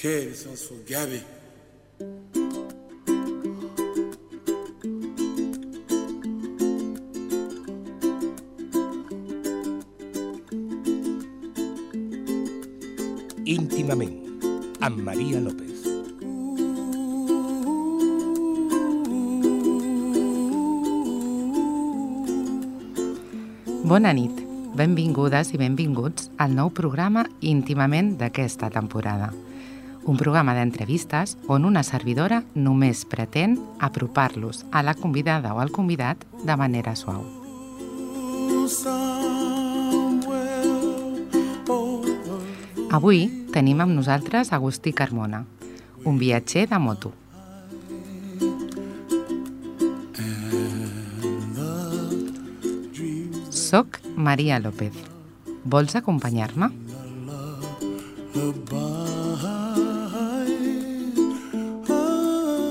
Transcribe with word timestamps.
Che 0.00 0.32
sono 0.32 0.80
Gabi. 0.86 1.22
íntimament, 13.44 14.16
amb 14.80 15.02
Maria 15.02 15.38
López. 15.38 15.84
Bona 23.84 24.12
nit, 24.12 24.32
benvingudes 24.72 25.52
i 25.52 25.60
benvinguts 25.60 26.30
al 26.38 26.56
nou 26.56 26.72
programa 26.72 27.28
íntimament 27.40 28.16
d'aquesta 28.16 28.72
temporada. 28.72 29.49
Un 30.04 30.16
programa 30.16 30.54
d'entrevistes 30.56 31.36
on 31.48 31.66
una 31.68 31.82
servidora 31.84 32.40
només 32.54 33.04
pretén 33.04 33.58
apropar-los 33.78 34.64
a 34.72 34.82
la 34.82 34.94
convidada 34.94 35.52
o 35.54 35.60
al 35.60 35.70
convidat 35.70 36.24
de 36.44 36.56
manera 36.56 36.96
suau. 36.96 37.26
Avui 42.90 43.28
tenim 43.54 43.80
amb 43.84 43.94
nosaltres 43.94 44.52
Agustí 44.56 44.92
Carmona, 44.92 45.44
un 46.04 46.18
viatger 46.18 46.66
de 46.70 46.78
moto. 46.78 47.12
Soc 53.50 54.00
Maria 54.16 54.58
López. 54.58 54.96
Vols 55.62 55.94
acompanyar-me? 55.94 56.72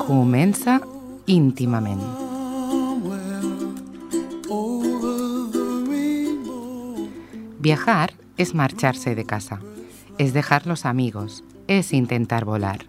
Comença 0.10 0.82
íntimament. 1.28 2.02
Viajar 7.60 8.14
es 8.36 8.56
marcharse 8.56 9.14
de 9.14 9.24
casa, 9.26 9.60
es 10.18 10.34
dejar 10.34 10.66
los 10.66 10.88
amigos, 10.88 11.44
es 11.68 11.94
intentar 11.94 12.44
volar. 12.44 12.88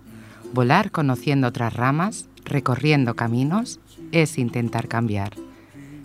Volar 0.54 0.91
conociendo 0.91 1.48
otras 1.48 1.74
ramas, 1.74 2.26
recorriendo 2.46 3.14
caminos, 3.16 3.80
es 4.12 4.38
intentar 4.38 4.88
cambiar. 4.88 5.34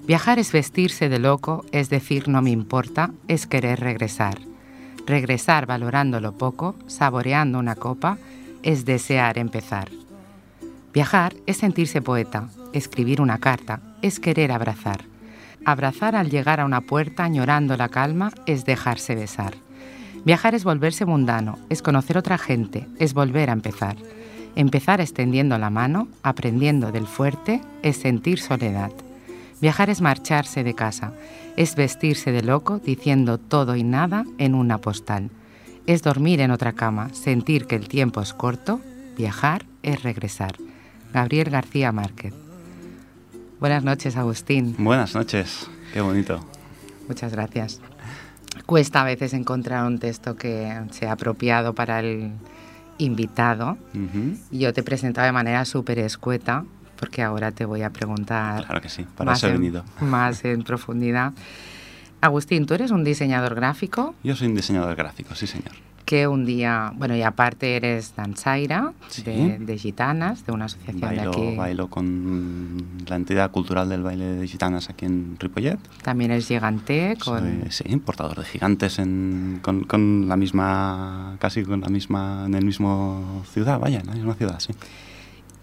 Viajar 0.05 0.38
es 0.38 0.52
vestirse 0.52 1.08
de 1.08 1.19
loco, 1.19 1.63
es 1.71 1.89
decir 1.89 2.27
no 2.27 2.41
me 2.41 2.49
importa, 2.49 3.11
es 3.30 3.47
querer 3.47 3.80
regresar. 3.80 4.39
Regresar 5.05 5.66
valorando 5.66 6.19
lo 6.19 6.33
poco, 6.33 6.75
saboreando 6.88 7.58
una 7.58 7.75
copa, 7.75 8.17
es 8.63 8.83
desear 8.83 9.38
empezar. 9.38 9.89
Viajar 10.95 11.35
es 11.45 11.57
sentirse 11.57 12.01
poeta, 12.01 12.47
escribir 12.71 13.19
una 13.19 13.38
carta, 13.39 13.81
es 14.01 14.21
querer 14.21 14.53
abrazar. 14.53 15.03
Abrazar 15.65 16.15
al 16.15 16.29
llegar 16.29 16.61
a 16.61 16.65
una 16.65 16.79
puerta 16.79 17.25
añorando 17.25 17.75
la 17.75 17.89
calma 17.89 18.31
es 18.45 18.63
dejarse 18.63 19.13
besar. 19.13 19.55
Viajar 20.23 20.55
es 20.55 20.63
volverse 20.63 21.05
mundano, 21.05 21.59
es 21.69 21.81
conocer 21.81 22.17
otra 22.17 22.37
gente, 22.37 22.87
es 22.97 23.13
volver 23.13 23.49
a 23.49 23.53
empezar. 23.53 23.97
Empezar 24.55 25.02
extendiendo 25.02 25.57
la 25.57 25.69
mano, 25.69 26.07
aprendiendo 26.23 26.93
del 26.93 27.07
fuerte, 27.07 27.59
es 27.81 27.97
sentir 27.97 28.39
soledad. 28.39 28.93
Viajar 29.59 29.89
es 29.89 29.99
marcharse 29.99 30.63
de 30.63 30.75
casa, 30.75 31.11
es 31.57 31.75
vestirse 31.75 32.31
de 32.31 32.41
loco 32.41 32.80
diciendo 32.80 33.37
todo 33.37 33.75
y 33.75 33.83
nada 33.83 34.23
en 34.37 34.55
una 34.55 34.77
postal. 34.77 35.30
Es 35.87 36.03
dormir 36.03 36.39
en 36.39 36.52
otra 36.52 36.71
cama, 36.71 37.13
sentir 37.13 37.65
que 37.65 37.75
el 37.75 37.89
tiempo 37.89 38.21
es 38.21 38.33
corto, 38.33 38.80
viajar 39.17 39.65
es 39.83 40.02
regresar. 40.02 40.55
Gabriel 41.14 41.50
García 41.50 41.92
Márquez. 41.92 42.34
Buenas 43.59 43.84
noches, 43.84 44.16
Agustín. 44.17 44.75
Buenas 44.78 45.16
noches, 45.16 45.67
qué 45.94 46.02
bonito. 46.02 46.45
Muchas 47.08 47.32
gracias. 47.32 47.82
Cuesta 48.66 49.02
a 49.02 49.05
veces 49.05 49.33
encontrar 49.33 49.86
un 49.86 49.99
texto 49.99 50.36
que 50.36 50.82
sea 50.92 51.14
apropiado 51.14 51.73
para 51.73 51.99
el 51.99 52.32
invitado. 52.98 53.77
Yo 54.52 54.73
te 54.73 54.82
he 54.82 54.83
presentado 54.83 55.26
de 55.26 55.32
manera 55.32 55.65
súper 55.65 55.99
escueta, 55.99 56.65
porque 56.98 57.21
ahora 57.21 57.52
te 57.52 57.65
voy 57.65 57.82
a 57.82 57.89
preguntar 57.92 58.65
Claro 58.65 58.82
que 58.82 58.89
sí, 58.89 59.05
para 59.15 59.32
más, 59.32 59.39
eso 59.39 59.48
he 59.48 59.52
en, 59.52 59.55
venido. 59.58 59.83
más 60.02 60.44
en 60.45 60.64
profundidad. 60.64 61.33
Agustín, 62.21 62.65
tú 62.65 62.73
eres 62.73 62.92
un 62.92 63.04
diseñador 63.04 63.54
gráfico 63.55 64.15
Yo 64.23 64.36
soy 64.36 64.48
un 64.48 64.55
diseñador 64.55 64.95
gráfico, 64.95 65.36
sí 65.36 65.45
señor. 65.48 65.73
Que 66.05 66.27
un 66.27 66.45
día, 66.45 66.93
bueno, 66.95 67.16
y 67.16 67.23
aparte 67.23 67.76
eres 67.76 68.16
danzaira 68.16 68.93
Sí. 69.10 69.23
de, 69.23 69.58
de 69.60 69.77
gitanas, 69.77 70.45
de 70.45 70.52
una 70.54 70.66
asociación 70.66 71.02
de 71.02 71.08
Bailo, 71.08 71.32
aquí. 71.32 71.55
bailo 71.55 71.88
con 71.89 72.77
la 73.08 73.16
entidad 73.16 73.49
cultural 73.52 73.89
del 73.89 74.04
baile 74.04 74.26
de 74.26 74.48
gitanas 74.48 74.89
aquí 74.89 75.05
en 75.05 75.36
Ripollet. 75.39 75.80
También 76.04 76.32
eres 76.32 76.48
gigante 76.48 77.17
con... 77.23 77.64
Soy, 77.70 77.89
sí, 77.89 77.98
portador 77.98 78.38
de 78.38 78.45
gigantes 78.45 78.99
en, 78.99 79.60
con, 79.64 79.83
con 79.86 80.27
la 80.27 80.36
misma, 80.38 81.38
casi 81.39 81.64
con 81.64 81.82
la 81.82 81.89
misma, 81.89 82.44
en 82.45 82.54
el 82.54 82.64
mismo 82.65 83.44
ciudad, 83.52 83.80
vaya, 83.80 83.99
en 83.99 84.08
la 84.08 84.14
misma 84.14 84.36
ciudad, 84.36 84.60
sí. 84.60 84.73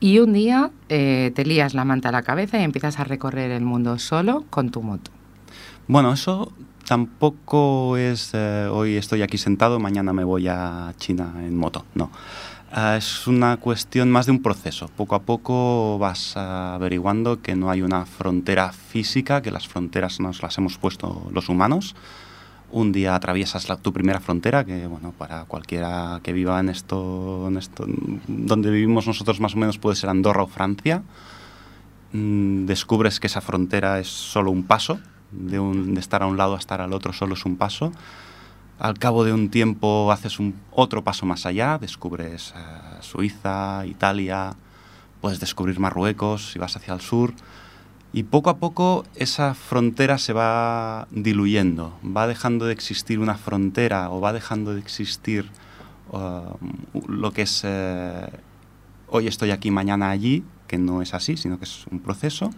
Y 0.00 0.18
un 0.18 0.32
día 0.32 0.72
eh, 0.88 1.30
te 1.36 1.44
lías 1.44 1.74
la 1.74 1.84
manta 1.84 2.08
a 2.08 2.12
la 2.12 2.22
cabeza 2.22 2.58
y 2.58 2.64
empiezas 2.64 2.98
a 2.98 3.04
recorrer 3.04 3.52
el 3.52 3.62
mundo 3.62 3.98
solo 4.00 4.44
con 4.50 4.70
tu 4.70 4.82
moto. 4.82 5.12
Bueno, 5.88 6.12
eso 6.12 6.52
tampoco 6.86 7.96
es 7.96 8.30
eh, 8.34 8.68
hoy 8.70 8.96
estoy 8.96 9.22
aquí 9.22 9.38
sentado, 9.38 9.78
mañana 9.78 10.12
me 10.12 10.24
voy 10.24 10.48
a 10.48 10.94
China 10.98 11.32
en 11.38 11.56
moto, 11.56 11.84
no. 11.94 12.10
Ah, 12.74 12.96
es 12.96 13.26
una 13.26 13.58
cuestión 13.58 14.10
más 14.10 14.24
de 14.24 14.32
un 14.32 14.40
proceso. 14.42 14.88
Poco 14.96 15.14
a 15.14 15.22
poco 15.22 15.98
vas 15.98 16.36
averiguando 16.38 17.42
que 17.42 17.54
no 17.54 17.70
hay 17.70 17.82
una 17.82 18.06
frontera 18.06 18.72
física, 18.72 19.42
que 19.42 19.50
las 19.50 19.68
fronteras 19.68 20.20
nos 20.20 20.42
las 20.42 20.56
hemos 20.56 20.78
puesto 20.78 21.28
los 21.32 21.50
humanos. 21.50 21.94
Un 22.70 22.90
día 22.92 23.14
atraviesas 23.14 23.68
la- 23.68 23.76
tu 23.76 23.92
primera 23.92 24.20
frontera, 24.20 24.64
que 24.64 24.86
bueno, 24.86 25.12
para 25.18 25.44
cualquiera 25.44 26.20
que 26.22 26.32
viva 26.32 26.58
en 26.60 26.70
esto, 26.70 27.44
en 27.48 27.58
esto, 27.58 27.84
donde 28.26 28.70
vivimos 28.70 29.06
nosotros 29.06 29.38
más 29.40 29.54
o 29.54 29.58
menos 29.58 29.76
puede 29.76 29.96
ser 29.96 30.08
Andorra 30.08 30.44
o 30.44 30.46
Francia. 30.46 31.02
Mm, 32.12 32.64
descubres 32.64 33.20
que 33.20 33.26
esa 33.26 33.42
frontera 33.42 33.98
es 33.98 34.08
solo 34.08 34.50
un 34.50 34.62
paso, 34.62 34.98
de, 35.32 35.58
un- 35.58 35.94
de 35.94 36.00
estar 36.00 36.22
a 36.22 36.26
un 36.26 36.36
lado 36.36 36.54
a 36.54 36.58
estar 36.58 36.80
al 36.80 36.92
otro 36.92 37.12
solo 37.12 37.34
es 37.34 37.44
un 37.44 37.56
paso. 37.56 37.92
Al 38.78 38.98
cabo 38.98 39.24
de 39.24 39.32
un 39.32 39.48
tiempo 39.50 40.10
haces 40.12 40.38
un 40.38 40.54
otro 40.70 41.04
paso 41.04 41.26
más 41.26 41.46
allá, 41.46 41.78
descubres 41.78 42.52
eh, 42.56 42.60
Suiza, 43.00 43.84
Italia, 43.86 44.54
puedes 45.20 45.38
descubrir 45.40 45.78
Marruecos 45.78 46.50
si 46.52 46.58
vas 46.58 46.76
hacia 46.76 46.94
el 46.94 47.00
sur. 47.00 47.32
Y 48.14 48.24
poco 48.24 48.50
a 48.50 48.58
poco 48.58 49.04
esa 49.14 49.54
frontera 49.54 50.18
se 50.18 50.32
va 50.34 51.06
diluyendo, 51.10 51.96
va 52.04 52.26
dejando 52.26 52.66
de 52.66 52.72
existir 52.74 53.18
una 53.20 53.36
frontera 53.36 54.10
o 54.10 54.20
va 54.20 54.32
dejando 54.34 54.74
de 54.74 54.80
existir 54.80 55.48
uh, 56.10 56.42
lo 57.08 57.32
que 57.32 57.42
es 57.42 57.62
eh, 57.64 58.26
hoy 59.08 59.28
estoy 59.28 59.50
aquí, 59.50 59.70
mañana 59.70 60.10
allí, 60.10 60.44
que 60.66 60.76
no 60.76 61.00
es 61.00 61.14
así, 61.14 61.36
sino 61.38 61.58
que 61.58 61.64
es 61.64 61.86
un 61.90 62.00
proceso, 62.00 62.50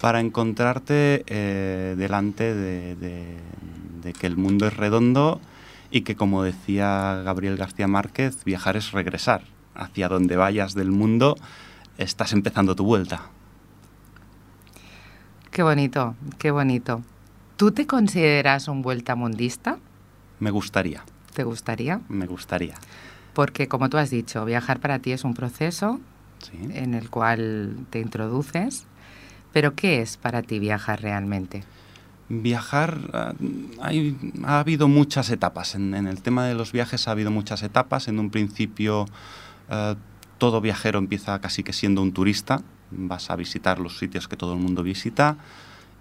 para 0.00 0.20
encontrarte 0.20 1.24
eh, 1.26 1.94
delante 1.98 2.54
de, 2.54 2.96
de- 2.96 3.36
de 4.02 4.12
que 4.14 4.26
el 4.26 4.36
mundo 4.36 4.66
es 4.66 4.76
redondo 4.76 5.40
y 5.90 6.00
que, 6.02 6.16
como 6.16 6.42
decía 6.42 7.20
Gabriel 7.24 7.56
García 7.58 7.86
Márquez, 7.86 8.44
viajar 8.44 8.76
es 8.76 8.92
regresar. 8.92 9.42
Hacia 9.74 10.08
donde 10.08 10.36
vayas 10.36 10.74
del 10.74 10.90
mundo, 10.90 11.36
estás 11.98 12.32
empezando 12.32 12.74
tu 12.74 12.84
vuelta. 12.84 13.22
Qué 15.50 15.62
bonito, 15.62 16.14
qué 16.38 16.50
bonito. 16.50 17.02
¿Tú 17.56 17.72
te 17.72 17.86
consideras 17.86 18.68
un 18.68 18.82
vueltamundista? 18.82 19.78
Me 20.38 20.50
gustaría, 20.50 21.04
¿Te 21.34 21.44
gustaría? 21.44 22.00
me 22.08 22.26
gustaría. 22.26 22.74
Porque 23.34 23.68
como 23.68 23.88
tú 23.90 23.98
has 23.98 24.10
dicho, 24.10 24.44
viajar 24.44 24.80
para 24.80 24.98
ti 25.00 25.12
es 25.12 25.24
un 25.24 25.34
proceso 25.34 26.00
Sí. 26.38 26.58
en 26.72 26.94
el 26.94 27.10
cual 27.10 27.76
te 27.90 28.00
introduces. 28.00 28.86
Pero 29.52 29.74
¿qué 29.74 30.00
es 30.00 30.16
para 30.16 30.42
ti 30.42 30.58
viajar 30.58 31.02
realmente? 31.02 31.64
Viajar, 32.28 32.98
ah, 33.12 33.32
hay- 33.80 34.16
ha 34.44 34.60
habido 34.60 34.86
muchas 34.86 35.30
etapas. 35.30 35.74
En, 35.74 35.94
el 35.94 36.22
tema 36.22 36.46
de 36.46 36.54
los 36.54 36.70
viajes 36.72 37.08
ha 37.08 37.10
habido 37.10 37.30
muchas 37.30 37.62
etapas. 37.62 38.06
En 38.08 38.18
un 38.20 38.30
principio, 38.30 39.06
eh, 39.68 39.96
todo 40.38 40.60
viajero 40.60 40.98
empieza 40.98 41.40
casi 41.40 41.62
que 41.64 41.72
siendo 41.72 42.02
un 42.02 42.12
turista. 42.12 42.62
Vas 42.92 43.30
a 43.30 43.36
visitar 43.36 43.78
los 43.80 43.98
sitios 43.98 44.28
que 44.28 44.36
todo 44.36 44.54
el 44.54 44.60
mundo 44.60 44.82
visita 44.82 45.36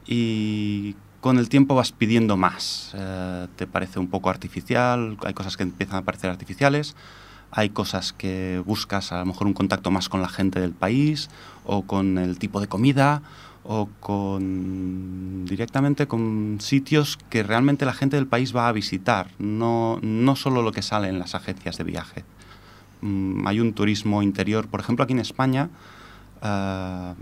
y 0.06 0.96
con 1.20 1.38
el 1.38 1.50
tiempo 1.50 1.76
vas 1.76 1.92
pidiendo 1.92 2.38
más. 2.38 2.92
Eh, 2.96 3.48
te 3.56 3.68
parece 3.68 4.00
un 4.00 4.08
poco 4.08 4.30
artificial, 4.30 5.18
hay 5.26 5.34
cosas 5.34 5.58
que 5.58 5.64
empiezan 5.64 5.98
a 5.98 6.02
parecer 6.04 6.30
artificiales. 6.30 6.96
Hay 7.52 7.70
cosas 7.70 8.14
que 8.14 8.62
buscas, 8.66 9.12
a 9.12 9.20
lo 9.20 9.26
mejor 9.26 9.48
un 9.48 9.54
contacto 9.54 9.92
más 9.92 10.10
con 10.10 10.22
la 10.22 10.30
gente 10.30 10.60
del 10.60 10.72
país 10.72 11.30
o 11.66 11.84
con 11.84 12.18
el 12.18 12.38
tipo 12.38 12.62
de 12.62 12.68
comida 12.68 13.22
o 13.64 13.90
con 14.00 15.46
directamente 15.46 16.08
con 16.08 16.58
sitios 16.60 17.18
que 17.30 17.44
realmente 17.44 17.86
la 17.86 17.94
gente 17.94 18.16
del 18.16 18.28
país 18.28 18.56
va 18.56 18.68
a 18.68 18.72
visitar, 18.72 19.30
no, 19.38 20.00
no 20.02 20.36
solo 20.36 20.62
lo 20.62 20.72
que 20.72 20.82
sale 20.82 21.10
en 21.10 21.20
las 21.20 21.36
agencias 21.36 21.78
de 21.78 21.84
viaje. 21.84 22.24
Mm, 23.02 23.48
hay 23.48 23.60
un 23.60 23.74
turismo 23.74 24.22
interior, 24.22 24.68
por 24.68 24.80
ejemplo, 24.80 25.04
aquí 25.04 25.14
en 25.14 25.20
España, 25.20 25.70
eh, 26.42 27.14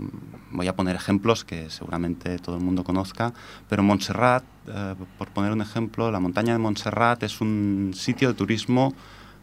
voy 0.52 0.68
a 0.68 0.76
poner 0.76 0.96
ejemplos 0.96 1.44
que 1.44 1.70
seguramente 1.70 2.38
todo 2.38 2.56
el 2.56 2.62
mundo 2.62 2.84
conozca, 2.84 3.32
pero 3.68 3.82
Montserrat, 3.82 4.44
eh, 4.68 4.94
por 5.18 5.28
poner 5.28 5.52
un 5.52 5.60
ejemplo, 5.60 6.10
la 6.10 6.20
montaña 6.20 6.52
de 6.52 6.58
Montserrat 6.58 7.22
es 7.24 7.40
un 7.40 7.92
sitio 7.94 8.28
de 8.28 8.34
turismo 8.34 8.94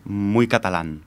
muy 0.05 0.47
catalán 0.47 1.01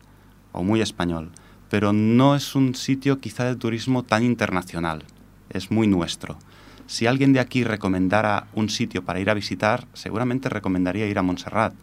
o 0.53 0.63
muy 0.63 0.81
español, 0.81 1.31
pero 1.71 1.93
no 1.93 2.35
es 2.35 2.55
un 2.55 2.75
sitio 2.75 3.21
quizá 3.21 3.45
de 3.45 3.57
turismo 3.57 4.03
tan 4.03 4.25
internacional, 4.25 5.05
es 5.51 5.71
muy 5.71 5.87
nuestro. 5.87 6.39
Si 6.87 7.07
alguien 7.07 7.33
de 7.33 7.41
aquí 7.41 7.65
recomendara 7.65 8.47
un 8.55 8.71
sitio 8.71 9.05
para 9.05 9.21
ir 9.21 9.29
a 9.29 9.35
visitar, 9.35 9.87
seguramente 9.93 10.49
recomendaría 10.49 11.07
ir 11.07 11.19
a 11.19 11.23
Montserrat. 11.23 11.75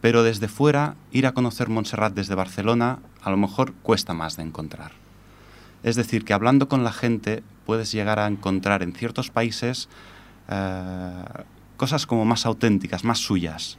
Pero 0.00 0.22
desde 0.22 0.48
fuera, 0.48 0.96
ir 1.12 1.26
a 1.26 1.32
conocer 1.32 1.68
Montserrat 1.68 2.14
desde 2.14 2.34
Barcelona 2.34 3.00
a 3.22 3.30
lo 3.30 3.36
mejor 3.36 3.74
cuesta 3.82 4.14
más 4.14 4.36
de 4.36 4.44
encontrar. 4.44 4.92
Es 5.82 5.96
decir, 5.96 6.24
que 6.24 6.32
hablando 6.32 6.68
con 6.68 6.82
la 6.82 6.92
gente 6.92 7.42
puedes 7.66 7.92
llegar 7.92 8.18
a 8.18 8.26
encontrar 8.26 8.82
en 8.82 8.94
ciertos 8.94 9.30
países 9.30 9.88
eh, 10.48 11.24
cosas 11.76 12.06
como 12.06 12.24
más 12.24 12.46
auténticas, 12.46 13.04
más 13.04 13.18
suyas. 13.18 13.78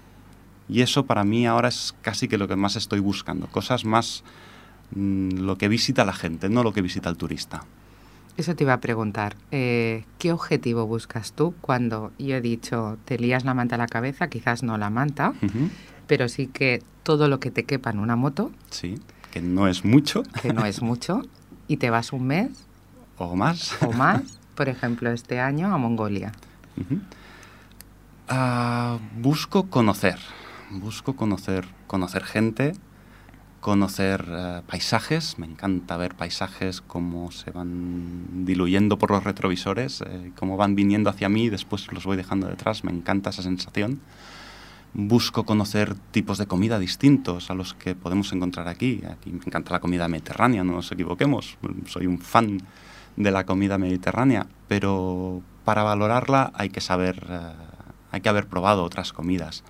Y 0.69 0.81
eso 0.81 1.05
para 1.05 1.23
mí 1.23 1.47
ahora 1.47 1.69
es 1.69 1.95
casi 2.01 2.27
que 2.27 2.37
lo 2.37 2.47
que 2.47 2.55
más 2.55 2.75
estoy 2.75 2.99
buscando, 2.99 3.47
cosas 3.47 3.85
más 3.85 4.23
mm, 4.91 5.39
lo 5.39 5.57
que 5.57 5.67
visita 5.67 6.03
la 6.05 6.13
gente, 6.13 6.49
no 6.49 6.63
lo 6.63 6.73
que 6.73 6.81
visita 6.81 7.09
el 7.09 7.17
turista. 7.17 7.63
Eso 8.35 8.55
te 8.55 8.65
iba 8.65 8.73
a 8.73 8.79
preguntar, 8.79 9.35
eh, 9.51 10.05
¿qué 10.19 10.31
objetivo 10.31 10.85
buscas 10.85 11.33
tú 11.33 11.55
cuando 11.59 12.11
yo 12.19 12.35
he 12.35 12.41
dicho 12.41 12.97
te 13.05 13.17
lías 13.17 13.45
la 13.45 13.55
manta 13.55 13.75
a 13.75 13.77
la 13.79 13.87
cabeza? 13.87 14.27
Quizás 14.27 14.61
no 14.61 14.77
la 14.77 14.91
manta, 14.91 15.33
pero 16.05 16.29
sí 16.29 16.45
que 16.47 16.83
todo 17.01 17.29
lo 17.29 17.39
que 17.39 17.49
te 17.49 17.63
quepa 17.63 17.89
en 17.89 17.99
una 17.99 18.15
moto. 18.15 18.51
Sí, 18.69 18.99
que 19.31 19.41
no 19.41 19.67
es 19.67 19.85
mucho. 19.85 20.21
Que 20.41 20.53
no 20.53 20.65
es 20.65 20.81
mucho. 20.83 21.23
y 21.67 21.77
te 21.77 21.89
vas 21.89 22.13
un 22.13 22.27
mes. 22.27 22.67
O 23.17 23.35
más. 23.35 23.75
O 23.81 23.91
más, 23.91 24.21
por 24.55 24.69
ejemplo, 24.69 25.09
este 25.11 25.39
año 25.39 25.73
a 25.73 25.77
Mongolia. 25.77 26.31
Ah, 28.29 28.99
busco 29.19 29.69
conocer, 29.69 30.19
busco 30.69 31.15
conocer, 31.15 31.67
conocer 31.87 32.23
gente, 32.23 32.73
conocer 33.59 34.25
eh, 34.27 34.61
paisajes. 34.67 35.39
Me 35.39 35.45
encanta 35.45 35.97
ver 35.97 36.15
paisajes 36.15 36.81
cómo 36.81 37.31
se 37.31 37.51
van 37.51 38.45
diluyendo 38.45 38.97
por 38.97 39.11
los 39.11 39.23
retrovisores, 39.23 40.01
eh, 40.01 40.31
cómo 40.35 40.57
van 40.57 40.75
viniendo 40.75 41.09
hacia 41.09 41.29
mí 41.29 41.45
y 41.45 41.49
después 41.49 41.91
los 41.91 42.05
voy 42.05 42.17
dejando 42.17 42.47
detrás. 42.47 42.83
Me 42.83 42.91
encanta 42.91 43.29
esa 43.29 43.43
sensación 43.43 44.01
busco 44.93 45.45
conocer 45.45 45.93
tipos 46.11 46.39
de 46.39 46.47
comida 46.47 46.79
distintos 46.79 47.51
a 47.51 47.53
los 47.53 47.75
que 47.75 47.95
podemos 47.95 48.33
encontrar 48.33 48.67
aquí. 48.67 49.03
Aquí 49.09 49.31
me 49.31 49.43
encanta 49.45 49.71
la 49.71 49.79
comida 49.79 50.07
mediterránea, 50.07 50.63
no 50.63 50.73
nos 50.73 50.91
equivoquemos. 50.91 51.57
Soy 51.85 52.07
un 52.07 52.19
fan 52.19 52.61
de 53.15 53.31
la 53.31 53.45
comida 53.45 53.77
mediterránea, 53.77 54.47
pero 54.67 55.41
para 55.65 55.83
valorarla 55.83 56.51
hay 56.55 56.69
que 56.69 56.81
saber, 56.81 57.25
eh, 57.29 57.39
hay 58.11 58.21
que 58.21 58.29
haber 58.29 58.47
probado 58.47 58.83
otras 58.83 59.13
comidas. 59.13 59.63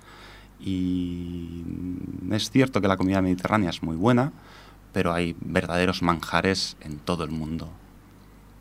Y 0.60 1.62
es 2.30 2.50
cierto 2.50 2.80
que 2.80 2.88
la 2.88 2.96
comida 2.96 3.22
mediterránea 3.22 3.70
es 3.70 3.82
muy 3.82 3.96
buena, 3.96 4.32
pero 4.92 5.12
hay 5.12 5.36
verdaderos 5.40 6.02
manjares 6.02 6.76
en 6.80 6.98
todo 6.98 7.24
el 7.24 7.30
mundo. 7.30 7.70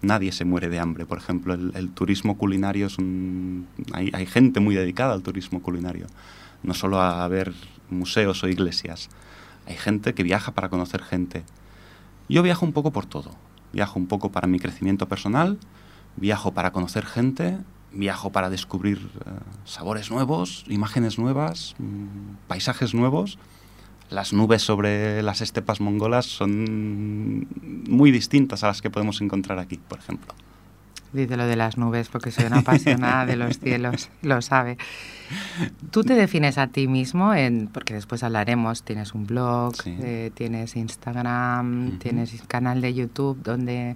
Nadie 0.02 0.32
se 0.32 0.46
muere 0.46 0.70
de 0.70 0.80
hambre, 0.80 1.06
por 1.06 1.18
ejemplo, 1.18 1.56
el, 1.56 1.90
turismo 1.92 2.38
culinario 2.38 2.86
es 2.86 3.00
un... 3.00 3.68
Hay, 3.94 4.12
hay 4.14 4.28
gente 4.28 4.60
muy 4.60 4.76
dedicada 4.76 5.14
al 5.14 5.24
turismo 5.24 5.62
culinario 5.64 6.06
no 6.64 6.74
solo 6.74 7.02
a 7.02 7.28
ver 7.28 7.54
museos 7.90 8.44
o 8.44 8.48
iglesias. 8.48 9.10
Hay 9.66 9.76
gente 9.76 10.14
que 10.14 10.24
viaja 10.24 10.54
para 10.54 10.70
conocer 10.70 11.02
gente. 11.02 11.44
Yo 12.30 12.44
viajo 12.44 12.66
un 12.66 12.74
poco 12.74 12.92
por 12.92 13.06
todo. 13.06 13.32
Viajo 13.74 14.00
un 14.00 14.08
poco 14.08 14.32
para 14.32 14.48
mi 14.48 14.60
crecimiento 14.60 15.08
personal, 15.08 15.60
viajo 16.16 16.54
para 16.54 16.72
conocer 16.72 17.06
gente, 17.06 17.58
viajo 17.92 18.32
para 18.32 18.50
descubrir 18.50 18.98
eh, 18.98 19.30
sabores 19.66 20.12
nuevos, 20.12 20.66
imágenes 20.68 21.18
nuevas, 21.18 21.76
mm, 21.80 22.48
paisajes 22.48 22.94
nuevos. 22.94 23.38
Las 24.10 24.32
nubes 24.32 24.62
sobre 24.62 25.22
las 25.22 25.42
estepas 25.42 25.82
mongolas 25.82 26.26
son 26.26 27.48
muy 27.90 28.12
distintas 28.12 28.64
a 28.64 28.68
las 28.68 28.82
que 28.82 28.90
podemos 28.90 29.20
encontrar 29.20 29.60
aquí, 29.60 29.78
por 29.78 30.00
ejemplo. 30.00 30.34
Dice 31.14 31.38
lo 31.38 31.46
de 31.46 31.56
las 31.56 31.78
nubes 31.78 32.10
porque 32.10 32.32
soy 32.32 32.46
una 32.46 32.60
apasionada 32.60 33.26
de 33.26 33.36
los 33.38 33.60
cielos, 33.60 34.10
lo 34.22 34.42
sabe. 34.42 34.78
Tú 35.92 36.04
te 36.04 36.16
defines 36.16 36.58
a 36.58 36.68
ti 36.68 36.88
mismo, 36.88 37.34
en, 37.34 37.68
porque 37.68 37.94
después 37.94 38.24
hablaremos, 38.24 38.84
tienes 38.84 39.14
un 39.14 39.26
blog, 39.26 39.74
eh, 39.86 40.32
tienes 40.34 40.76
Instagram, 40.76 42.00
tienes 42.00 42.42
canal 42.48 42.82
de 42.82 42.94
YouTube 42.94 43.42
donde 43.42 43.96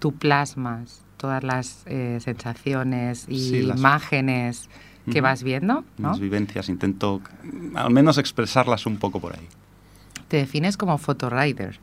tú 0.00 0.12
plasmas 0.12 1.02
todas 1.20 1.44
las 1.44 1.82
eh, 1.84 2.18
sensaciones 2.20 3.26
y 3.28 3.58
imágenes 3.58 4.70
que 5.12 5.20
vas 5.20 5.42
viendo. 5.42 5.84
¿no? 5.98 6.12
Mis 6.12 6.20
vivencias, 6.20 6.68
intento 6.70 7.20
al 7.74 7.90
menos 7.90 8.16
expresarlas 8.16 8.86
un 8.86 8.96
poco 8.96 9.20
por 9.20 9.34
ahí. 9.34 9.46
Te 10.28 10.38
defines 10.38 10.78
como 10.78 10.96
fotorider. 10.96 11.78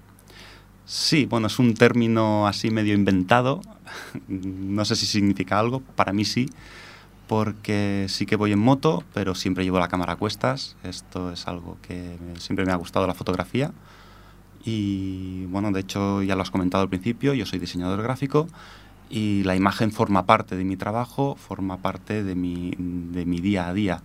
Sí, 0.86 1.26
bueno, 1.26 1.48
es 1.48 1.60
un 1.60 1.76
término 1.76 2.48
así 2.48 2.72
medio 2.72 2.96
inventado. 2.96 3.62
no 4.28 4.86
sé 4.86 4.96
si 4.96 5.06
significa 5.06 5.60
algo, 5.60 5.82
para 5.82 6.14
mí 6.14 6.26
sí, 6.26 6.50
porque 7.28 8.08
sí 8.10 8.26
que 8.26 8.38
voy 8.38 8.54
en 8.54 8.60
moto, 8.60 9.04
pero 9.14 9.36
siempre 9.36 9.66
llevo 9.66 9.78
la 9.78 9.88
cámara 9.90 10.14
a 10.14 10.16
cuestas. 10.16 10.78
Esto 10.84 11.32
es 11.32 11.48
algo 11.48 11.78
que 11.84 12.18
siempre 12.40 12.66
me 12.66 12.72
ha 12.72 12.76
gustado 12.78 13.06
la 13.06 13.14
fotografía. 13.14 13.72
Y 14.66 15.46
bueno, 15.46 15.72
de 15.72 15.82
hecho 15.82 16.24
ya 16.24 16.36
lo 16.36 16.42
has 16.42 16.50
comentado 16.50 16.82
al 16.82 16.90
principio, 16.90 17.36
yo 17.36 17.46
soy 17.46 17.60
diseñador 17.60 18.02
gráfico 18.02 18.48
y 19.10 19.44
la 19.44 19.56
imagen 19.56 19.92
forma 19.92 20.26
parte 20.26 20.56
de 20.56 20.64
mi 20.64 20.78
trabajo, 20.78 21.36
forma 21.36 21.78
parte 21.78 22.24
de 22.24 22.36
mi, 22.36 22.74
de 22.78 23.26
mi 23.26 23.40
día 23.40 23.68
a 23.68 23.74
día. 23.74 24.02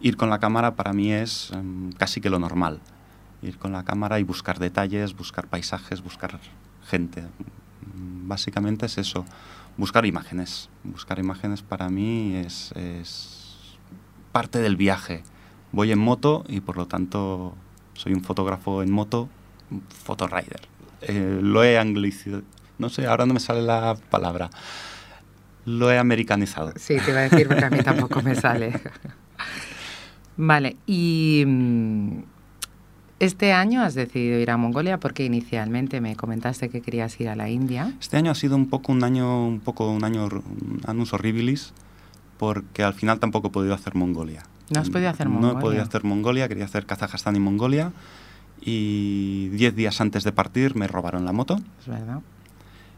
Ir 0.00 0.16
con 0.16 0.30
la 0.30 0.38
cámara 0.38 0.74
para 0.74 0.92
mí 0.92 1.12
es 1.12 1.50
em, 1.52 1.92
casi 1.92 2.20
que 2.20 2.30
lo 2.30 2.38
normal 2.38 2.80
ir 3.44 3.58
con 3.58 3.72
la 3.72 3.84
cámara 3.84 4.18
y 4.18 4.22
buscar 4.22 4.58
detalles, 4.58 5.14
buscar 5.16 5.46
paisajes, 5.46 6.02
buscar 6.02 6.40
gente. 6.86 7.24
Básicamente 8.26 8.86
es 8.86 8.98
eso, 8.98 9.24
buscar 9.76 10.06
imágenes. 10.06 10.70
Buscar 10.82 11.18
imágenes 11.18 11.62
para 11.62 11.88
mí 11.90 12.34
es, 12.36 12.72
parte 14.32 14.58
del 14.58 14.76
viaje. 14.76 15.22
Voy 15.72 15.92
en 15.92 15.98
moto 15.98 16.44
y 16.48 16.60
por 16.60 16.76
lo 16.76 16.86
tanto 16.86 17.54
soy 17.94 18.14
un 18.14 18.22
fotógrafo 18.22 18.82
en 18.82 18.90
moto, 18.90 19.28
fotorider. 19.88 20.62
Eh, 21.02 21.38
lo 21.42 21.62
he 21.62 21.78
anglicizado, 21.78 22.42
no 22.78 22.88
sé, 22.88 23.06
ahora 23.06 23.26
no 23.26 23.34
me 23.34 23.40
sale 23.40 23.62
la 23.62 23.96
palabra. 24.10 24.50
Lo 25.66 25.90
he 25.90 25.98
americanizado. 25.98 26.72
Sí, 26.76 26.96
te 27.04 27.10
iba 27.10 27.20
a 27.20 27.28
decir 27.28 27.48
porque 27.48 27.64
a 27.64 27.70
mí 27.70 27.78
tampoco 27.78 28.20
me 28.22 28.34
sale. 28.34 28.80
vale, 30.36 30.76
y 30.86 31.44
mm, 31.46 32.18
este 33.20 33.52
año 33.52 33.82
has 33.82 33.94
decidido 33.94 34.38
ir 34.38 34.50
a 34.50 34.56
Mongolia 34.56 34.98
porque 35.00 35.24
inicialmente 35.24 36.00
me 36.00 36.16
comentaste 36.16 36.68
que 36.68 36.82
querías 36.82 37.18
ir 37.20 37.28
a 37.28 37.36
la 37.36 37.48
India. 37.48 37.94
Este 38.00 38.16
año 38.16 38.30
ha 38.30 38.34
sido 38.34 38.56
un 38.56 38.68
poco 38.68 38.92
un 38.92 39.04
año, 39.04 39.46
un 39.46 39.60
poco 39.60 39.90
un 39.90 40.04
año 40.04 40.28
anus 40.86 41.14
horribilis, 41.14 41.72
porque 42.38 42.82
al 42.82 42.94
final 42.94 43.20
tampoco 43.20 43.48
he 43.48 43.50
podido 43.50 43.74
hacer 43.74 43.94
Mongolia. 43.94 44.42
¿No 44.70 44.80
has 44.80 44.90
podido 44.90 45.10
hacer 45.10 45.28
Mongolia? 45.28 45.52
No 45.52 45.58
he 45.58 45.62
podido 45.62 45.82
hacer 45.82 46.04
Mongolia, 46.04 46.48
quería 46.48 46.64
hacer 46.64 46.86
Kazajstán 46.86 47.36
y 47.36 47.40
Mongolia. 47.40 47.92
Y 48.60 49.48
diez 49.50 49.74
días 49.76 50.00
antes 50.00 50.24
de 50.24 50.32
partir 50.32 50.74
me 50.74 50.86
robaron 50.86 51.24
la 51.24 51.32
moto. 51.32 51.58
Es 51.80 51.86
verdad. 51.86 52.20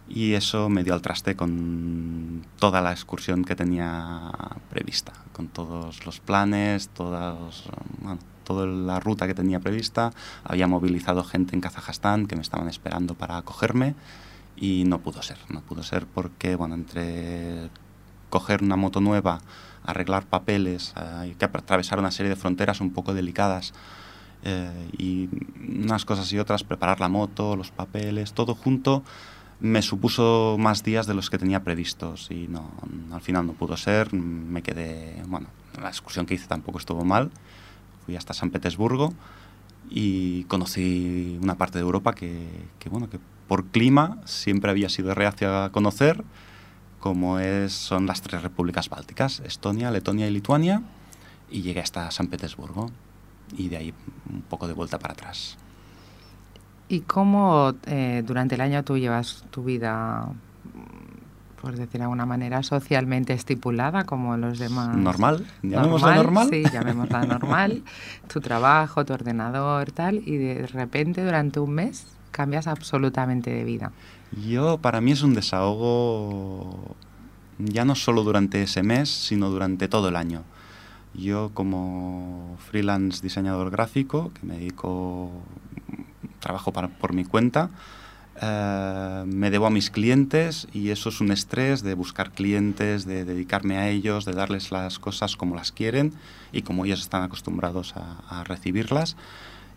Y 0.08 0.34
eso 0.34 0.68
me 0.68 0.84
dio 0.84 0.94
al 0.94 1.02
traste 1.02 1.34
con 1.34 2.42
toda 2.58 2.80
la 2.80 2.92
excursión 2.92 3.44
que 3.44 3.56
tenía 3.56 4.30
prevista, 4.70 5.12
con 5.32 5.48
todos 5.48 6.06
los 6.06 6.20
planes, 6.20 6.88
todos, 6.90 7.64
bueno, 8.00 8.18
toda 8.44 8.66
la 8.66 9.00
ruta 9.00 9.26
que 9.26 9.34
tenía 9.34 9.58
prevista. 9.58 10.12
Había 10.44 10.68
movilizado 10.68 11.24
gente 11.24 11.56
en 11.56 11.60
Kazajstán 11.60 12.26
que 12.26 12.36
me 12.36 12.42
estaban 12.42 12.68
esperando 12.68 13.14
para 13.14 13.36
acogerme 13.36 13.94
y 14.56 14.84
no 14.86 15.00
pudo 15.00 15.22
ser. 15.22 15.38
No 15.48 15.60
pudo 15.60 15.82
ser 15.82 16.06
porque, 16.06 16.54
bueno, 16.54 16.76
entre 16.76 17.68
coger 18.30 18.62
una 18.62 18.76
moto 18.76 19.00
nueva, 19.00 19.40
arreglar 19.84 20.26
papeles, 20.26 20.94
hay 20.96 21.34
que 21.34 21.44
atravesar 21.44 21.98
una 21.98 22.10
serie 22.10 22.30
de 22.30 22.36
fronteras 22.36 22.80
un 22.80 22.92
poco 22.92 23.14
delicadas 23.14 23.72
eh, 24.42 24.90
y 24.98 25.28
unas 25.60 26.04
cosas 26.04 26.32
y 26.32 26.38
otras, 26.38 26.64
preparar 26.64 27.00
la 27.00 27.08
moto, 27.08 27.56
los 27.56 27.70
papeles, 27.70 28.32
todo 28.32 28.54
junto 28.54 29.02
me 29.60 29.82
supuso 29.82 30.56
más 30.58 30.82
días 30.82 31.06
de 31.06 31.14
los 31.14 31.30
que 31.30 31.38
tenía 31.38 31.64
previstos 31.64 32.30
y 32.30 32.46
no, 32.48 32.70
al 33.12 33.20
final 33.20 33.46
no 33.46 33.52
pudo 33.54 33.76
ser, 33.76 34.12
me 34.12 34.62
quedé, 34.62 35.22
bueno, 35.26 35.48
la 35.80 35.88
excursión 35.88 36.26
que 36.26 36.34
hice 36.34 36.46
tampoco 36.46 36.78
estuvo 36.78 37.04
mal, 37.04 37.30
fui 38.04 38.16
hasta 38.16 38.34
San 38.34 38.50
Petersburgo 38.50 39.14
y 39.88 40.44
conocí 40.44 41.38
una 41.42 41.56
parte 41.56 41.78
de 41.78 41.84
Europa 41.84 42.14
que, 42.14 42.48
bueno, 42.90 43.08
que 43.08 43.18
por 43.48 43.66
clima 43.66 44.18
siempre 44.24 44.70
había 44.70 44.88
sido 44.88 45.14
reacia 45.14 45.64
a 45.64 45.72
conocer, 45.72 46.22
como 47.00 47.38
es, 47.38 47.72
son 47.72 48.06
las 48.06 48.20
tres 48.20 48.42
repúblicas 48.42 48.88
bálticas, 48.88 49.40
Estonia, 49.40 49.90
Letonia 49.90 50.26
y 50.26 50.30
Lituania, 50.30 50.82
y 51.50 51.62
llegué 51.62 51.80
hasta 51.80 52.10
San 52.10 52.26
Petersburgo 52.26 52.90
y 53.56 53.68
de 53.68 53.76
ahí 53.76 53.94
un 54.28 54.42
poco 54.42 54.66
de 54.66 54.74
vuelta 54.74 54.98
para 54.98 55.12
atrás. 55.12 55.56
¿Y 56.88 57.00
cómo 57.00 57.74
eh, 57.86 58.22
durante 58.24 58.54
el 58.54 58.60
año 58.60 58.84
tú 58.84 58.96
llevas 58.96 59.44
tu 59.50 59.64
vida, 59.64 60.28
por 61.60 61.72
decir 61.72 61.98
de 61.98 62.02
alguna 62.02 62.26
manera, 62.26 62.62
socialmente 62.62 63.32
estipulada 63.32 64.04
como 64.04 64.36
los 64.36 64.58
demás? 64.58 64.96
Normal, 64.96 65.46
llamémosla 65.62 66.14
normal. 66.14 66.48
Sí, 66.50 66.62
llamémosla 66.72 67.26
normal. 67.26 67.82
tu 68.32 68.40
trabajo, 68.40 69.04
tu 69.04 69.12
ordenador, 69.14 69.90
tal, 69.90 70.22
y 70.24 70.36
de 70.36 70.66
repente 70.66 71.24
durante 71.24 71.58
un 71.58 71.72
mes 71.72 72.06
cambias 72.30 72.66
absolutamente 72.66 73.50
de 73.50 73.64
vida. 73.64 73.92
Yo, 74.46 74.78
para 74.78 75.00
mí 75.00 75.12
es 75.12 75.22
un 75.22 75.34
desahogo 75.34 76.94
ya 77.58 77.84
no 77.84 77.94
solo 77.94 78.22
durante 78.22 78.62
ese 78.62 78.82
mes, 78.82 79.08
sino 79.08 79.50
durante 79.50 79.88
todo 79.88 80.08
el 80.08 80.16
año. 80.16 80.42
Yo 81.14 81.50
como 81.54 82.56
freelance 82.58 83.22
diseñador 83.22 83.70
gráfico, 83.70 84.32
que 84.34 84.46
me 84.46 84.58
dedico 84.58 85.30
trabajo 86.46 86.72
por 86.72 87.12
mi 87.12 87.24
cuenta, 87.24 87.70
eh, 88.40 89.24
me 89.26 89.50
debo 89.50 89.66
a 89.66 89.70
mis 89.70 89.90
clientes 89.90 90.68
y 90.74 90.90
eso 90.90 91.08
es 91.08 91.20
un 91.20 91.32
estrés 91.32 91.82
de 91.82 91.94
buscar 91.94 92.32
clientes, 92.32 93.06
de 93.06 93.24
dedicarme 93.24 93.78
a 93.78 93.88
ellos, 93.88 94.24
de 94.26 94.32
darles 94.32 94.70
las 94.70 94.98
cosas 94.98 95.36
como 95.36 95.54
las 95.54 95.72
quieren 95.72 96.12
y 96.52 96.62
como 96.62 96.84
ellos 96.84 97.00
están 97.00 97.22
acostumbrados 97.22 97.94
a, 97.96 98.44
recibirlas. 98.44 99.16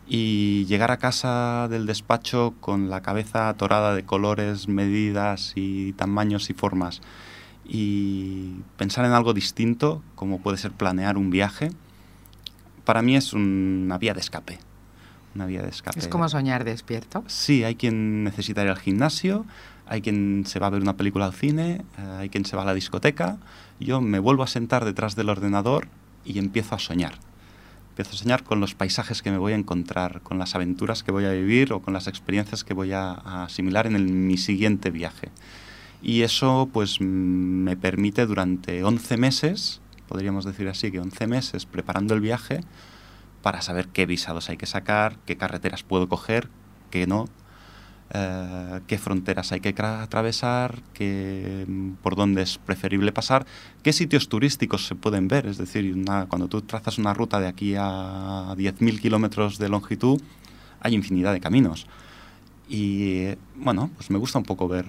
Y 0.08 0.66
llegar 0.66 0.92
a 0.92 0.98
casa 0.98 1.68
del 1.70 1.86
despacho 1.86 2.56
con 2.60 2.90
la 2.90 3.02
cabeza 3.02 3.48
atorada 3.48 3.94
de 3.96 4.04
colores, 4.04 4.68
medidas 4.68 5.54
y 5.56 5.94
tamaños 5.94 6.50
y 6.50 6.54
formas 6.54 7.02
y 7.64 8.56
pensar 8.78 9.06
en 9.06 9.12
algo 9.12 9.34
distinto, 9.34 10.02
como 10.16 10.40
puede 10.40 10.58
ser 10.58 10.72
planear 10.72 11.18
un 11.18 11.30
viaje, 11.30 11.72
para 12.84 13.04
mí 13.04 13.16
es 13.16 13.34
una 13.34 14.00
vía 14.00 14.16
de 14.16 14.22
escape 14.22 14.69
una 15.36 15.46
vía 15.46 15.62
de 15.62 15.70
escape. 15.70 16.00
Es 16.00 16.08
como 16.08 16.28
soñar 16.30 16.64
despierto. 16.64 17.24
Sí, 17.28 17.64
hay 17.64 17.76
quien 17.76 18.24
necesita 18.24 18.64
ir 18.64 18.70
al 18.70 18.78
gimnasio, 18.78 19.46
hay 19.86 20.02
quien 20.02 20.44
se 20.46 20.60
va 20.60 20.68
a 20.68 20.70
ver 20.70 20.82
una 20.82 20.98
película 20.98 21.26
al 21.26 21.34
cine, 21.34 21.84
eh, 21.98 22.02
hay 22.20 22.30
quien 22.30 22.46
se 22.46 22.56
va 22.56 22.64
a 22.64 22.66
la 22.66 22.74
discoteca. 22.74 23.38
Yo 23.80 24.02
me 24.02 24.20
vuelvo 24.20 24.44
a 24.44 24.48
sentar 24.48 24.86
detrás 24.86 25.16
del 25.16 25.30
ordenador 25.30 25.88
y 26.26 26.38
empiezo 26.40 26.76
a 26.76 26.80
soñar. 26.80 27.14
Empiezo 27.90 28.16
a 28.16 28.20
soñar 28.20 28.44
con 28.44 28.60
los 28.60 28.76
paisajes 28.76 29.22
que 29.22 29.32
me 29.32 29.38
voy 29.38 29.54
a 29.54 29.56
encontrar, 29.56 30.22
con 30.22 30.38
las 30.38 30.56
aventuras 30.56 31.04
que 31.04 31.12
voy 31.12 31.26
a 31.26 31.32
vivir 31.32 31.74
o 31.74 31.82
con 31.82 31.94
las 31.94 32.08
experiencias 32.08 32.64
que 32.64 32.74
voy 32.74 32.94
a, 32.94 33.12
asimilar 33.44 33.88
en 33.88 34.28
mi 34.28 34.38
siguiente 34.38 34.90
viaje. 34.92 35.30
Y 36.02 36.22
eso 36.22 36.70
pues 36.72 37.02
me 37.02 37.76
permite 37.76 38.26
durante 38.26 38.84
11 38.84 39.18
meses, 39.18 39.82
podríamos 40.08 40.46
decir 40.46 40.70
así, 40.70 40.92
que 40.92 41.00
11 41.00 41.28
meses 41.28 41.66
preparando 41.66 42.14
el 42.14 42.22
viaje, 42.22 42.62
para 43.42 43.62
saber 43.62 43.88
qué 43.88 44.06
visados 44.06 44.50
hay 44.50 44.58
que 44.58 44.66
sacar, 44.66 45.18
qué 45.26 45.38
carreteras 45.38 45.84
puedo 45.84 46.10
coger, 46.10 46.50
qué 46.92 47.08
no, 47.08 47.28
eh, 48.12 48.80
qué 48.88 48.98
fronteras 48.98 49.52
hay 49.52 49.60
que 49.60 49.76
atravesar, 49.78 50.82
qué, 50.94 51.66
mm, 51.68 51.92
por 52.02 52.16
dónde 52.16 52.42
es 52.42 52.58
preferible 52.58 53.12
pasar, 53.12 53.46
qué 53.84 53.94
sitios 53.94 54.30
turísticos 54.30 54.88
se 54.88 54.96
pueden 54.96 55.28
ver. 55.28 55.46
Es 55.46 55.58
decir, 55.58 55.96
cuando 56.28 56.48
tú 56.48 56.62
trazas 56.62 56.98
una 56.98 57.14
ruta 57.14 57.40
de 57.40 57.48
aquí 57.48 57.76
a 57.78 58.56
10.000 58.58 59.00
kilómetros 59.00 59.60
de 59.60 59.70
longitud, 59.70 60.22
hay 60.80 60.96
infinidad 60.96 61.34
de 61.34 61.40
caminos. 61.40 61.88
Y 62.68 63.36
bueno, 63.56 63.92
pues 63.96 64.10
me 64.10 64.18
gusta 64.18 64.40
un 64.40 64.46
poco 64.46 64.68
ver 64.68 64.86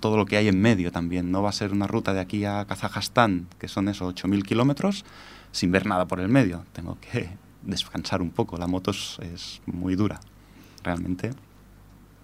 todo 0.00 0.16
lo 0.16 0.26
que 0.26 0.36
hay 0.36 0.48
en 0.48 0.60
medio 0.60 0.92
también. 0.92 1.30
No 1.30 1.42
va 1.42 1.50
a 1.50 1.52
ser 1.52 1.72
una 1.72 1.86
ruta 1.86 2.14
de 2.14 2.20
aquí 2.20 2.44
a 2.44 2.64
Kazajstán, 2.66 3.48
que 3.58 3.68
son 3.68 3.88
esos 3.88 4.14
8.000 4.14 4.44
kilómetros, 4.44 5.04
sin 5.52 5.72
ver 5.72 5.86
nada 5.86 6.06
por 6.06 6.20
el 6.20 6.28
medio. 6.28 6.64
Tengo 6.72 6.98
que 7.00 7.30
descansar 7.62 8.22
un 8.22 8.30
poco. 8.30 8.56
La 8.56 8.66
moto 8.66 8.90
es, 8.90 9.60
muy 9.66 9.94
dura, 9.96 10.20
realmente. 10.82 11.30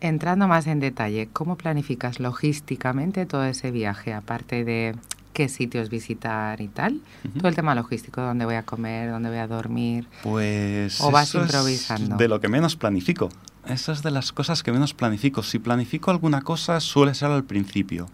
Entrando 0.00 0.46
más 0.46 0.66
en 0.66 0.80
detalle, 0.80 1.28
¿cómo 1.32 1.56
planificas 1.56 2.20
logísticamente 2.20 3.26
todo 3.26 3.44
ese 3.44 3.70
viaje, 3.70 4.12
aparte 4.12 4.64
de 4.64 4.94
qué 5.32 5.48
sitios 5.48 5.90
visitar 5.90 6.60
y 6.60 6.68
tal? 6.68 7.00
Todo 7.36 7.48
el 7.48 7.54
tema 7.54 7.74
logístico, 7.74 8.20
dónde 8.20 8.44
voy 8.44 8.54
a 8.54 8.62
comer, 8.62 9.10
dónde 9.10 9.28
voy 9.28 9.38
a 9.38 9.48
dormir. 9.48 10.06
Pues. 10.22 11.00
¿O 11.00 11.10
vas 11.10 11.34
improvisando? 11.34 12.16
de 12.16 12.28
lo 12.28 12.40
que 12.40 12.48
menos 12.48 12.76
planifico. 12.76 13.28
Esa 13.66 13.92
es 13.92 14.02
de 14.02 14.10
las 14.10 14.32
cosas 14.32 14.62
que 14.62 14.72
menos 14.72 14.94
planifico. 14.94 15.42
Si 15.42 15.58
planifico 15.58 16.10
alguna 16.10 16.42
cosa, 16.42 16.80
suele 16.80 17.14
ser 17.14 17.30
al 17.30 17.44
principio. 17.44 18.08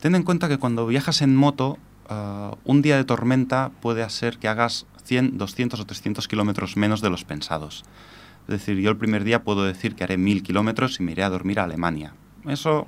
Ten 0.00 0.14
en 0.14 0.24
cuenta 0.24 0.48
que 0.48 0.58
cuando 0.58 0.86
viajas 0.86 1.22
en 1.22 1.36
moto, 1.36 1.78
ah, 2.08 2.56
un 2.64 2.82
día 2.82 2.96
de 2.96 3.04
tormenta 3.04 3.70
puede 3.80 4.02
hacer 4.02 4.38
que 4.38 4.48
hagas 4.48 4.86
100, 5.04 5.38
200 5.38 5.80
o 5.80 5.86
300 5.86 6.28
kilómetros 6.28 6.76
menos 6.76 7.00
de 7.00 7.10
los 7.10 7.24
pensados. 7.24 7.84
Es 8.42 8.48
decir, 8.48 8.78
yo 8.78 8.90
el 8.90 8.96
primer 8.96 9.24
día 9.24 9.44
puedo 9.44 9.64
decir 9.64 9.94
que 9.94 10.04
haré 10.04 10.16
1000 10.16 10.42
kilómetros 10.42 10.98
y 10.98 11.02
me 11.02 11.12
iré 11.12 11.22
a 11.22 11.30
dormir 11.30 11.60
a 11.60 11.64
Alemania. 11.64 12.14
Eso 12.46 12.86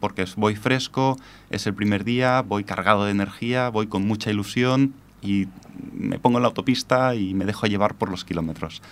porque 0.00 0.26
voy 0.36 0.54
fresco, 0.54 1.18
es 1.50 1.66
el 1.66 1.74
primer 1.74 2.04
día, 2.04 2.42
voy 2.42 2.64
cargado 2.64 3.04
de 3.04 3.10
energía, 3.10 3.68
voy 3.70 3.86
con 3.86 4.06
mucha 4.06 4.30
ilusión 4.30 4.94
y 5.22 5.48
me 5.92 6.18
pongo 6.18 6.38
en 6.38 6.42
la 6.42 6.48
autopista 6.48 7.14
y 7.14 7.34
me 7.34 7.44
dejo 7.44 7.66
llevar 7.66 7.94
por 7.94 8.10
los 8.10 8.24
kilómetros. 8.24 8.82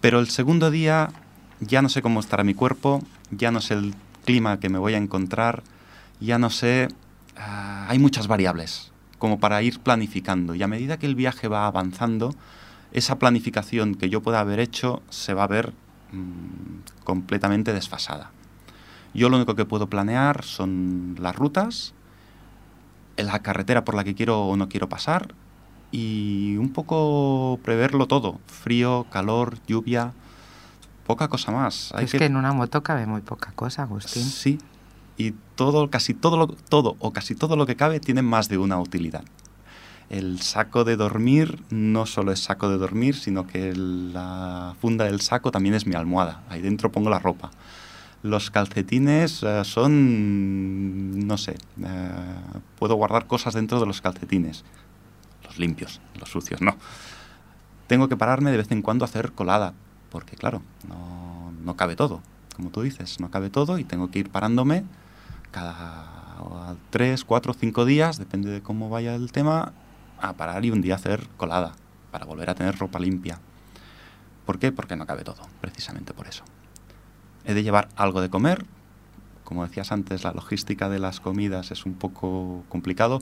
Pero 0.00 0.20
el 0.20 0.28
segundo 0.28 0.70
día 0.70 1.10
ya 1.60 1.82
no 1.82 1.88
sé 1.88 2.02
cómo 2.02 2.20
estará 2.20 2.44
mi 2.44 2.54
cuerpo, 2.54 3.02
ya 3.30 3.50
no 3.50 3.60
sé 3.60 3.74
el 3.74 3.94
clima 4.24 4.60
que 4.60 4.68
me 4.68 4.78
voy 4.78 4.94
a 4.94 4.98
encontrar, 4.98 5.62
ya 6.20 6.38
no 6.38 6.50
sé... 6.50 6.88
Ah, 7.36 7.86
hay 7.88 7.98
muchas 8.00 8.26
variables 8.26 8.92
como 9.18 9.38
para 9.40 9.62
ir 9.62 9.80
planificando. 9.80 10.54
Y 10.54 10.62
a 10.62 10.68
medida 10.68 10.98
que 10.98 11.06
el 11.06 11.14
viaje 11.14 11.48
va 11.48 11.66
avanzando, 11.66 12.34
esa 12.92 13.18
planificación 13.18 13.94
que 13.94 14.08
yo 14.08 14.22
pueda 14.22 14.40
haber 14.40 14.60
hecho 14.60 15.02
se 15.10 15.34
va 15.34 15.44
a 15.44 15.48
ver 15.48 15.72
mm, 16.12 17.04
completamente 17.04 17.72
desfasada. 17.72 18.30
Yo 19.14 19.28
lo 19.28 19.36
único 19.36 19.54
que 19.54 19.64
puedo 19.64 19.88
planear 19.88 20.44
son 20.44 21.16
las 21.18 21.34
rutas, 21.34 21.94
la 23.16 23.40
carretera 23.40 23.84
por 23.84 23.94
la 23.94 24.04
que 24.04 24.14
quiero 24.14 24.46
o 24.46 24.56
no 24.56 24.68
quiero 24.68 24.88
pasar 24.88 25.34
y 25.90 26.56
un 26.56 26.70
poco 26.70 27.58
preverlo 27.62 28.06
todo. 28.06 28.38
Frío, 28.46 29.06
calor, 29.10 29.58
lluvia, 29.66 30.12
poca 31.06 31.28
cosa 31.28 31.52
más. 31.52 31.92
es 31.98 32.12
que... 32.12 32.18
que... 32.18 32.26
en 32.26 32.36
una 32.36 32.52
moto 32.52 32.82
cabe 32.82 33.06
muy 33.06 33.22
poca 33.22 33.52
cosa, 33.52 33.82
Agustín. 33.82 34.22
Sí, 34.22 34.58
y 35.18 35.34
todo, 35.56 35.90
casi 35.90 36.14
todo, 36.14 36.36
lo, 36.36 36.46
todo 36.46 36.96
o 37.00 37.12
casi 37.12 37.34
todo 37.34 37.56
lo 37.56 37.66
que 37.66 37.76
cabe 37.76 37.98
tiene 37.98 38.22
más 38.22 38.48
de 38.48 38.56
una 38.56 38.80
utilidad. 38.80 39.24
El 40.08 40.40
saco 40.40 40.84
de 40.84 40.96
dormir 40.96 41.62
no 41.70 42.06
solo 42.06 42.32
es 42.32 42.38
saco 42.38 42.70
de 42.70 42.78
dormir, 42.78 43.16
sino 43.16 43.46
que 43.46 43.74
la 43.74 44.74
funda 44.80 45.04
del 45.04 45.20
saco 45.20 45.50
también 45.50 45.74
es 45.74 45.86
mi 45.86 45.96
almohada. 45.96 46.44
Ahí 46.48 46.62
dentro 46.62 46.90
pongo 46.90 47.10
la 47.10 47.18
ropa. 47.18 47.50
Los 48.22 48.50
calcetines 48.50 49.42
eh, 49.42 49.64
son, 49.64 51.26
no 51.26 51.36
sé, 51.36 51.56
eh, 51.84 52.10
puedo 52.78 52.94
guardar 52.94 53.26
cosas 53.26 53.54
dentro 53.54 53.80
de 53.80 53.86
los 53.86 54.00
calcetines. 54.00 54.64
Los 55.44 55.58
limpios, 55.58 56.00
los 56.18 56.30
sucios, 56.30 56.62
no. 56.62 56.76
Tengo 57.88 58.08
que 58.08 58.16
pararme 58.16 58.50
de 58.50 58.56
vez 58.56 58.70
en 58.70 58.82
cuando 58.82 59.04
a 59.04 59.08
hacer 59.08 59.32
colada, 59.32 59.74
porque 60.10 60.36
claro, 60.36 60.62
no, 60.88 61.52
no 61.64 61.76
cabe 61.76 61.96
todo. 61.96 62.22
Como 62.54 62.70
tú 62.70 62.82
dices, 62.82 63.20
no 63.20 63.30
cabe 63.30 63.50
todo 63.50 63.78
y 63.78 63.84
tengo 63.84 64.10
que 64.10 64.20
ir 64.20 64.30
parándome 64.30 64.84
cada 65.58 66.76
tres, 66.90 67.24
cuatro, 67.24 67.52
cinco 67.52 67.84
días, 67.84 68.18
depende 68.18 68.48
de 68.50 68.62
cómo 68.62 68.88
vaya 68.88 69.14
el 69.14 69.32
tema, 69.32 69.72
a 70.20 70.32
parar 70.34 70.64
y 70.64 70.70
un 70.70 70.80
día 70.80 70.94
hacer 70.94 71.26
colada 71.36 71.72
para 72.12 72.24
volver 72.24 72.48
a 72.50 72.54
tener 72.54 72.78
ropa 72.78 72.98
limpia. 72.98 73.40
¿Por 74.46 74.58
qué? 74.58 74.70
Porque 74.72 74.96
no 74.96 75.06
cabe 75.06 75.24
todo, 75.24 75.42
precisamente 75.60 76.14
por 76.14 76.26
eso. 76.28 76.44
He 77.44 77.54
de 77.54 77.62
llevar 77.62 77.88
algo 77.96 78.20
de 78.20 78.30
comer. 78.30 78.64
Como 79.44 79.66
decías 79.66 79.90
antes, 79.92 80.24
la 80.24 80.32
logística 80.32 80.88
de 80.88 80.98
las 80.98 81.20
comidas 81.20 81.70
es 81.70 81.86
un 81.86 81.94
poco 81.94 82.64
complicado, 82.68 83.20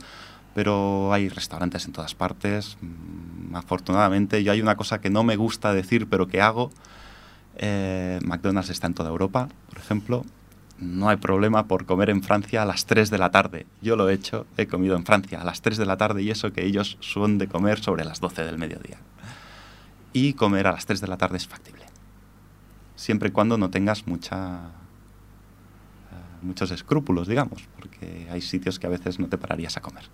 pero 0.54 1.12
hay 1.12 1.28
restaurantes 1.28 1.86
en 1.86 1.92
todas 1.92 2.14
partes. 2.14 2.76
Mm, 2.80 3.56
afortunadamente, 3.56 4.42
yo 4.44 4.52
hay 4.52 4.60
una 4.60 4.76
cosa 4.76 5.00
que 5.00 5.10
no 5.10 5.22
me 5.22 5.36
gusta 5.36 5.72
decir, 5.72 6.08
pero 6.08 6.28
que 6.28 6.42
hago. 6.42 6.70
Eh, 7.56 8.18
McDonald's 8.24 8.70
está 8.70 8.86
en 8.86 8.94
toda 8.94 9.08
Europa, 9.08 9.48
por 9.70 9.78
ejemplo, 9.78 10.24
no 10.78 11.08
hay 11.08 11.16
problema 11.16 11.66
por 11.66 11.86
comer 11.86 12.10
en 12.10 12.22
Francia 12.22 12.62
a 12.62 12.64
las 12.66 12.86
3 12.86 13.10
de 13.10 13.18
la 13.18 13.30
tarde. 13.30 13.66
Yo 13.80 13.96
lo 13.96 14.08
he 14.08 14.14
hecho, 14.14 14.46
he 14.56 14.66
comido 14.66 14.96
en 14.96 15.04
Francia 15.04 15.40
a 15.40 15.44
las 15.44 15.62
3 15.62 15.78
de 15.78 15.86
la 15.86 15.96
tarde 15.96 16.22
y 16.22 16.30
eso 16.30 16.52
que 16.52 16.64
ellos 16.64 16.98
suelen 17.00 17.38
de 17.38 17.48
comer 17.48 17.80
sobre 17.80 18.04
las 18.04 18.20
12 18.20 18.44
del 18.44 18.58
mediodía. 18.58 18.98
Y 20.12 20.34
comer 20.34 20.66
a 20.66 20.72
las 20.72 20.86
3 20.86 21.00
de 21.00 21.08
la 21.08 21.16
tarde 21.16 21.38
es 21.38 21.46
factible. 21.46 21.84
Siempre 22.94 23.28
y 23.30 23.32
cuando 23.32 23.58
no 23.58 23.70
tengas 23.70 24.06
mucha, 24.06 24.56
eh, 24.56 26.42
muchos 26.42 26.70
escrúpulos, 26.70 27.26
digamos, 27.26 27.66
porque 27.78 28.28
hay 28.30 28.40
sitios 28.40 28.78
que 28.78 28.86
a 28.86 28.90
veces 28.90 29.18
no 29.18 29.28
te 29.28 29.38
pararías 29.38 29.76
a 29.76 29.80
comer. 29.80 30.04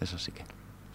Eso 0.00 0.18
sí 0.18 0.32
que. 0.32 0.42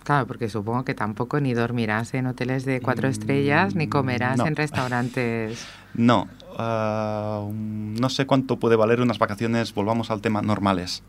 Claro, 0.04 0.28
porque 0.28 0.50
supongo 0.50 0.86
que 0.86 0.94
tampoco 0.94 1.40
ni 1.40 1.54
dormirás 1.54 2.14
en 2.14 2.28
hoteles 2.28 2.64
de 2.64 2.80
cuatro 2.80 3.08
estrellas 3.08 3.74
ni 3.74 3.88
comerás 3.88 4.40
en 4.40 4.56
restaurantes. 4.56 5.66
No, 5.98 6.28
no 6.58 8.10
sé 8.10 8.26
cuánto 8.26 8.58
puede 8.58 8.76
valer 8.76 9.02
unas 9.02 9.20
vacaciones, 9.20 9.74
volvamos 9.74 10.12
al 10.12 10.22
tema 10.22 10.42
normales. 10.42 11.04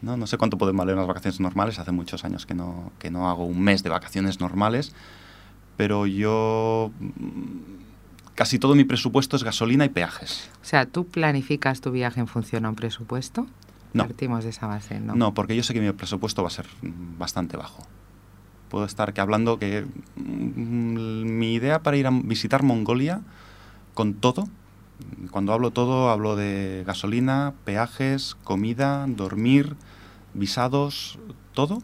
No, 0.00 0.16
no 0.16 0.26
sé 0.26 0.38
cuánto 0.38 0.58
pueden 0.58 0.76
valer 0.76 0.94
unas 0.94 1.08
vacaciones 1.08 1.40
normales, 1.40 1.78
hace 1.78 1.90
muchos 1.90 2.24
años 2.24 2.46
que 2.46 2.54
no, 2.54 2.92
que 2.98 3.10
no 3.10 3.28
hago 3.28 3.44
un 3.44 3.60
mes 3.60 3.82
de 3.82 3.90
vacaciones 3.90 4.38
normales, 4.38 4.94
pero 5.76 6.06
yo 6.06 6.92
mm, 7.00 8.34
casi 8.36 8.60
todo 8.60 8.76
mi 8.76 8.84
presupuesto 8.84 9.36
es 9.36 9.42
gasolina 9.42 9.84
y 9.84 9.88
peajes. 9.88 10.48
O 10.62 10.64
sea, 10.64 10.86
¿tú 10.86 11.06
planificas 11.06 11.80
tu 11.80 11.90
viaje 11.90 12.20
en 12.20 12.28
función 12.28 12.64
a 12.64 12.68
un 12.68 12.76
presupuesto? 12.76 13.48
No. 13.92 14.04
Partimos 14.04 14.44
de 14.44 14.50
esa 14.50 14.66
base, 14.66 15.00
¿no? 15.00 15.16
No, 15.16 15.34
porque 15.34 15.56
yo 15.56 15.62
sé 15.62 15.74
que 15.74 15.80
mi 15.80 15.90
presupuesto 15.92 16.42
va 16.42 16.48
a 16.48 16.52
ser 16.52 16.66
bastante 16.82 17.56
bajo. 17.56 17.82
Puedo 18.68 18.84
estar 18.84 19.12
que 19.12 19.20
hablando 19.20 19.58
que 19.58 19.86
mm, 20.16 21.38
mi 21.38 21.54
idea 21.54 21.82
para 21.82 21.96
ir 21.96 22.06
a 22.06 22.10
visitar 22.10 22.62
Mongolia 22.62 23.22
con 23.94 24.14
todo, 24.14 24.48
cuando 25.30 25.52
hablo 25.52 25.70
todo 25.70 26.10
hablo 26.10 26.36
de 26.36 26.84
gasolina, 26.86 27.54
peajes, 27.64 28.36
comida, 28.44 29.06
dormir, 29.08 29.76
visados, 30.34 31.18
todo, 31.54 31.82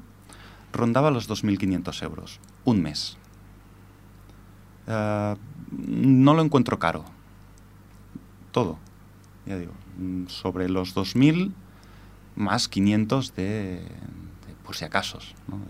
rondaba 0.73 1.11
los 1.11 1.29
2.500 1.29 2.03
euros, 2.03 2.41
un 2.65 2.83
mes. 2.83 3.17
Eh, 4.87 5.37
no 5.71 6.35
lo 6.35 6.43
encuentro 6.43 6.79
caro. 6.79 7.05
Todo. 8.53 8.79
Ya 9.47 9.59
digo, 9.59 9.73
sobre 10.29 10.69
los 10.69 10.95
2.000 10.95 11.53
más 12.37 12.69
500 12.69 13.35
de, 13.35 13.45
de 13.83 14.55
por 14.65 14.77
si 14.77 14.85
acaso. 14.85 15.19
¿no? 15.49 15.59
De- 15.59 15.65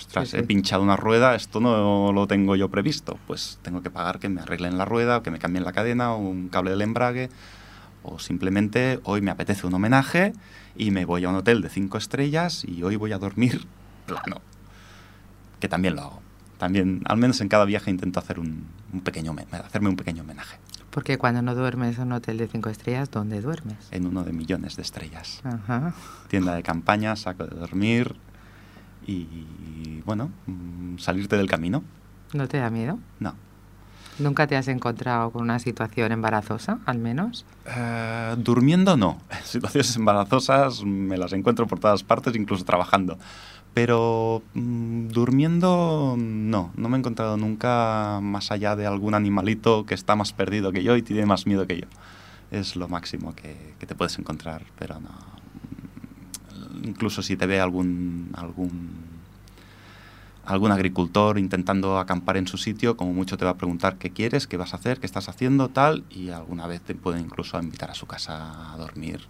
ostras, 0.00 0.28
Sí, 0.28 0.32
sí. 0.32 0.36
he 0.38 0.42
pinchado 0.42 0.82
una 0.82 0.96
rueda, 0.96 1.34
esto 1.34 1.60
no 1.60 2.12
lo 2.12 2.26
tengo 2.26 2.56
yo 2.56 2.68
previsto. 2.68 3.18
Pues 3.26 3.58
tengo 3.62 3.82
que 3.82 3.90
pagar 3.90 4.18
que 4.18 4.28
me 4.28 4.40
arreglen 4.40 4.76
la 4.78 4.84
rueda, 4.84 5.18
o 5.18 5.22
que 5.22 5.30
me 5.30 5.38
cambien 5.38 5.64
la 5.64 5.72
cadena, 5.72 6.12
o 6.12 6.18
un 6.18 6.48
cable 6.48 6.70
del 6.70 6.82
embrague. 6.82 7.28
O 8.02 8.18
simplemente 8.18 8.98
hoy 9.04 9.20
me 9.20 9.30
apetece 9.30 9.66
un 9.66 9.74
homenaje 9.74 10.32
y 10.74 10.90
me 10.90 11.04
voy 11.04 11.24
a 11.24 11.28
un 11.28 11.34
hotel 11.36 11.60
de 11.60 11.68
5 11.68 11.98
estrellas 11.98 12.64
y 12.64 12.82
hoy 12.82 12.96
voy 12.96 13.12
a 13.12 13.18
dormir 13.18 13.66
plano. 14.06 14.40
Que 15.60 15.68
también 15.68 15.94
lo 15.96 16.02
hago. 16.02 16.22
También, 16.58 17.02
al 17.06 17.16
menos 17.16 17.40
en 17.40 17.48
cada 17.48 17.64
viaje 17.64 17.90
intento 17.90 18.18
hacer 18.20 18.38
un, 18.38 18.66
un 18.92 19.00
pequeño, 19.00 19.34
hacerme 19.52 19.88
un 19.88 19.96
pequeño 19.96 20.22
homenaje 20.24 20.58
Porque 20.90 21.16
cuando 21.16 21.40
no 21.40 21.54
duermes 21.54 21.96
en 21.96 22.04
un 22.08 22.12
hotel 22.12 22.36
de 22.36 22.48
cinco 22.48 22.68
estrellas, 22.68 23.10
¿dónde 23.10 23.40
duermes? 23.40 23.76
en 23.90 24.06
uno 24.06 24.24
de 24.24 24.32
millones 24.32 24.76
de 24.76 24.82
estrellas. 24.82 25.40
Ajá. 25.44 25.94
Tienda 26.28 26.54
de 26.54 26.62
campaña, 26.62 27.16
saco 27.16 27.46
de 27.46 27.56
dormir 27.56 28.14
y, 29.10 30.02
bueno, 30.04 30.30
mm, 30.46 30.98
salirte 30.98 31.36
del 31.36 31.48
camino. 31.48 31.82
¿No 32.32 32.48
te 32.48 32.58
da 32.58 32.70
miedo? 32.70 32.98
No. 33.18 33.34
¿Nunca 34.18 34.46
te 34.46 34.56
has 34.56 34.68
encontrado 34.68 35.30
con 35.30 35.42
una 35.42 35.58
situación 35.58 36.12
embarazosa, 36.12 36.78
al 36.84 36.98
menos? 36.98 37.46
Eh, 37.64 38.34
durmiendo 38.38 38.96
no. 38.96 39.18
Situaciones 39.44 39.96
embarazosas 39.96 40.84
me 40.84 41.16
las 41.16 41.32
encuentro 41.32 41.66
por 41.66 41.78
todas 41.78 42.02
partes, 42.02 42.36
incluso 42.36 42.64
trabajando. 42.64 43.18
Pero 43.72 44.42
mm, 44.54 45.08
durmiendo 45.08 46.16
no. 46.18 46.70
No 46.76 46.88
me 46.88 46.96
he 46.96 46.98
encontrado 46.98 47.36
nunca 47.36 48.20
más 48.22 48.50
allá 48.50 48.76
de 48.76 48.86
algún 48.86 49.14
animalito 49.14 49.86
que 49.86 49.94
está 49.94 50.16
más 50.16 50.32
perdido 50.32 50.70
que 50.70 50.82
yo 50.82 50.96
y 50.96 51.02
tiene 51.02 51.24
más 51.24 51.46
miedo 51.46 51.66
que 51.66 51.80
yo. 51.80 51.86
Es 52.50 52.76
lo 52.76 52.88
máximo 52.88 53.34
que, 53.34 53.74
que 53.78 53.86
te 53.86 53.94
puedes 53.94 54.18
encontrar, 54.18 54.62
pero 54.78 55.00
no. 55.00 55.39
Incluso 56.82 57.22
si 57.22 57.36
te 57.36 57.46
ve 57.46 57.60
algún, 57.60 58.30
algún 58.34 58.90
algún 60.44 60.72
agricultor 60.72 61.38
intentando 61.38 61.98
acampar 61.98 62.36
en 62.36 62.46
su 62.46 62.56
sitio, 62.56 62.96
como 62.96 63.12
mucho 63.12 63.36
te 63.36 63.44
va 63.44 63.52
a 63.52 63.56
preguntar 63.56 63.96
qué 63.96 64.10
quieres, 64.10 64.46
qué 64.46 64.56
vas 64.56 64.74
a 64.74 64.78
hacer, 64.78 64.98
qué 64.98 65.06
estás 65.06 65.28
haciendo, 65.28 65.68
tal, 65.68 66.04
y 66.10 66.30
alguna 66.30 66.66
vez 66.66 66.80
te 66.80 66.94
puede 66.94 67.20
incluso 67.20 67.60
invitar 67.60 67.90
a 67.90 67.94
su 67.94 68.06
casa 68.06 68.72
a 68.72 68.76
dormir. 68.76 69.20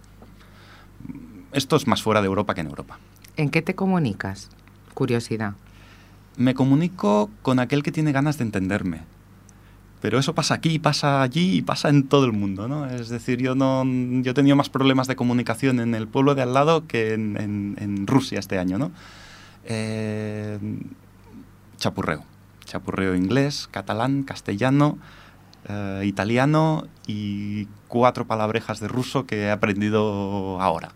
Esto 1.51 1.75
es 1.75 1.87
más 1.87 2.01
fuera 2.01 2.21
de 2.21 2.27
Europa 2.27 2.53
que 2.55 2.61
en 2.61 2.67
Europa. 2.67 2.97
¿En 3.37 3.49
qué 3.49 3.61
te 3.61 3.75
comunicas? 3.75 4.49
Curiosidad. 4.93 5.53
Me 6.37 6.53
comunico 6.55 7.29
con 7.41 7.59
aquel 7.59 7.83
que 7.83 7.91
tiene 7.91 8.11
ganas 8.11 8.37
de 8.37 8.45
entenderme. 8.45 9.01
Pero 10.01 10.17
eso 10.19 10.33
pasa 10.33 10.55
aquí, 10.55 10.79
pasa 10.79 11.21
allí 11.21 11.57
y 11.57 11.61
pasa 11.61 11.89
en 11.89 12.07
todo 12.07 12.25
el 12.25 12.31
mundo, 12.33 12.67
¿no? 12.67 12.87
Es 12.89 13.09
decir, 13.09 13.39
yo 13.39 13.53
no 13.55 13.83
yo 14.23 14.31
he 14.31 14.33
tenido 14.33 14.55
más 14.55 14.69
problemas 14.69 15.07
de 15.07 15.15
comunicación 15.15 15.79
en 15.79 15.93
el 15.93 16.07
pueblo 16.07 16.33
de 16.35 16.41
al 16.41 16.53
lado 16.53 16.87
que 16.87 17.13
en, 17.13 17.37
en- 17.39 17.75
en 17.79 18.07
Rusia 18.07 18.39
este 18.39 18.57
año, 18.57 18.77
¿no? 18.79 18.91
Eh, 19.65 20.57
chapurreo. 21.77 22.23
Chapurreo 22.65 23.15
inglés, 23.15 23.67
catalán, 23.69 24.23
castellano, 24.23 24.97
eh, 25.67 26.03
italiano 26.05 26.87
y 27.05 27.67
cuatro 27.87 28.25
palabrejas 28.25 28.79
de 28.79 28.87
ruso 28.87 29.25
que 29.25 29.43
he 29.43 29.51
aprendido 29.51 30.59
ahora. 30.61 30.93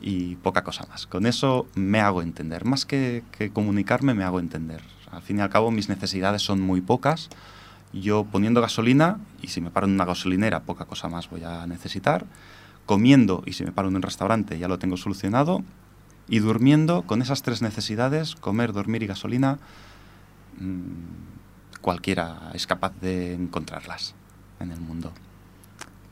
Y 0.00 0.36
poca 0.36 0.62
cosa 0.64 0.86
más. 0.88 1.06
Con 1.06 1.26
eso 1.26 1.66
me 1.74 2.00
hago 2.00 2.22
entender. 2.22 2.64
Más 2.64 2.84
que, 2.86 3.22
que 3.36 3.50
comunicarme, 3.50 4.14
me 4.14 4.24
hago 4.24 4.38
entender. 4.40 4.80
Al 5.10 5.22
fin 5.22 5.38
y 5.38 5.40
al 5.40 5.50
cabo, 5.50 5.70
mis 5.70 5.88
necesidades 5.88 6.42
son 6.42 6.60
muy 6.60 6.80
pocas. 6.80 7.28
Yo 7.92 8.24
poniendo 8.24 8.60
gasolina, 8.60 9.18
y 9.40 9.48
si 9.48 9.60
me 9.60 9.70
paro 9.70 9.86
en 9.86 9.94
una 9.94 10.04
gasolinera, 10.04 10.60
poca 10.60 10.84
cosa 10.84 11.08
más 11.08 11.30
voy 11.30 11.44
a 11.44 11.66
necesitar. 11.66 12.26
Comiendo, 12.86 13.42
y 13.46 13.52
si 13.52 13.64
me 13.64 13.72
paro 13.72 13.88
en 13.88 13.96
un 13.96 14.02
restaurante, 14.02 14.58
ya 14.58 14.68
lo 14.68 14.78
tengo 14.78 14.96
solucionado. 14.96 15.62
Y 16.28 16.40
durmiendo, 16.40 17.02
con 17.02 17.22
esas 17.22 17.42
tres 17.42 17.62
necesidades, 17.62 18.34
comer, 18.34 18.72
dormir 18.72 19.02
y 19.02 19.06
gasolina, 19.06 19.58
mm, 20.58 21.80
cualquiera 21.80 22.50
es 22.54 22.66
capaz 22.66 22.92
de 23.00 23.34
encontrarlas 23.34 24.14
en 24.60 24.72
el 24.72 24.80
mundo. 24.80 25.12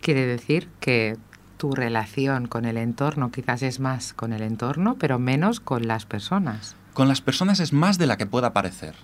Quiere 0.01 0.27
decir 0.27 0.69
que 0.81 1.17
tu 1.57 1.75
relación 1.75 2.47
con 2.47 2.65
el 2.65 2.77
entorno 2.77 3.31
quizás 3.31 3.63
es 3.63 3.81
más 3.81 4.13
con 4.13 4.33
el 4.33 4.43
entorno, 4.43 4.97
pero 4.99 5.19
menos 5.19 5.61
con 5.61 5.87
las 5.87 6.07
personas. 6.07 6.77
Con 6.93 7.09
las 7.09 7.21
personas 7.21 7.61
es 7.61 7.73
más 7.73 7.99
de 7.99 8.07
la 8.07 8.17
que 8.17 8.27
pueda 8.27 8.53
parecer. 8.53 8.95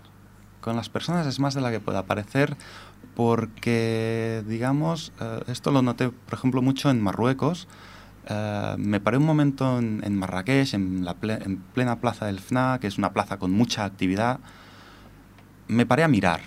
Con 0.62 0.77
las 0.77 0.88
personas 0.88 1.27
es 1.27 1.40
más 1.40 1.55
de 1.55 1.61
la 1.61 1.72
que 1.72 1.81
pueda 1.81 2.05
parecer 2.05 2.57
porque, 3.16 4.44
digamos, 4.46 5.12
eh, 5.20 5.40
esto 5.48 5.72
lo 5.72 5.83
noté, 5.83 6.11
por 6.11 6.35
ejemplo, 6.35 6.62
mucho 6.62 6.88
en 6.88 7.03
Marruecos. 7.03 7.66
Eh, 8.29 8.77
me 8.79 9.01
paré 9.01 9.16
un 9.16 9.27
momento 9.27 9.81
en, 9.81 10.16
Marrakech, 10.16 10.75
en, 10.75 11.05
la 11.05 11.16
en 11.20 11.57
plena 11.75 12.01
plaza 12.01 12.27
del 12.27 12.38
FNA, 12.38 12.79
que 12.81 12.87
es 12.87 12.96
una 12.96 13.12
plaza 13.12 13.38
con 13.38 13.51
mucha 13.51 13.85
actividad. 13.85 14.38
Me 15.66 15.85
paré 15.85 16.05
a 16.05 16.09
mirar. 16.09 16.40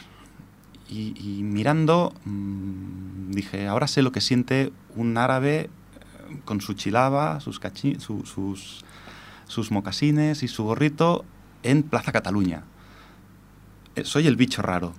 Y, 0.88 1.42
mirando, 1.44 2.14
mm, 2.24 3.32
dije, 3.32 3.68
ahora 3.68 3.88
sé 3.88 4.02
lo 4.02 4.14
que 4.14 4.22
siente 4.22 4.72
un 4.96 5.18
árabe 5.18 5.62
eh, 5.62 5.70
con 6.46 6.62
su 6.62 6.74
chilaba, 6.74 7.42
sus, 7.42 7.60
sus, 8.00 8.86
sus 9.46 9.72
mocasines 9.72 10.42
y 10.42 10.48
su 10.48 10.64
gorrito 10.64 11.26
en 11.64 11.84
Plaza 11.84 12.14
Cataluña. 12.14 12.64
Eh, 13.96 14.04
Soy 14.04 14.28
el 14.28 14.36
bicho 14.36 14.62
raro. 14.62 14.94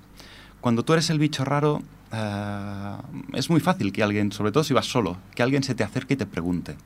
Cuando 0.60 0.84
tú 0.84 0.94
eres 0.94 1.10
el 1.10 1.18
bicho 1.18 1.44
raro, 1.44 1.82
eh, 2.12 2.96
es 3.34 3.50
muy 3.50 3.60
fácil 3.60 3.92
que 3.92 4.02
alguien, 4.02 4.32
sobre 4.32 4.52
todo 4.52 4.64
si 4.64 4.74
vas 4.74 4.86
solo, 4.86 5.18
que 5.34 5.42
alguien 5.42 5.62
se 5.62 5.74
te 5.74 5.84
acerque 5.84 6.14
y 6.14 6.16
te 6.16 6.26
pregunte. 6.26 6.76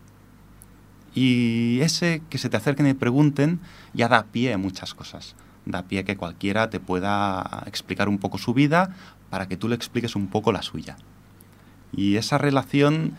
Y 1.15 1.81
ese 1.81 2.23
que 2.31 2.39
se 2.39 2.49
te 2.49 2.57
acerquen 2.57 2.87
y 2.87 2.95
pregunten 2.95 3.61
ya 3.95 4.09
da 4.09 4.25
pie 4.25 4.53
a 4.53 4.59
muchas 4.59 4.95
cosas. 4.95 5.35
Da 5.67 5.83
pie 5.85 6.01
a 6.01 6.05
que 6.05 6.17
cualquiera 6.17 6.71
te 6.71 6.81
pueda 6.81 7.65
explicar 7.67 8.09
un 8.09 8.19
poco 8.19 8.39
su 8.39 8.55
vida 8.55 8.95
para 9.29 9.47
que 9.49 9.57
tú 9.57 9.69
le 9.69 9.75
expliques 9.75 10.17
un 10.17 10.29
poco 10.29 10.53
la 10.53 10.63
suya. 10.63 10.97
Y 11.93 12.17
esa 12.17 12.39
relación 12.39 13.15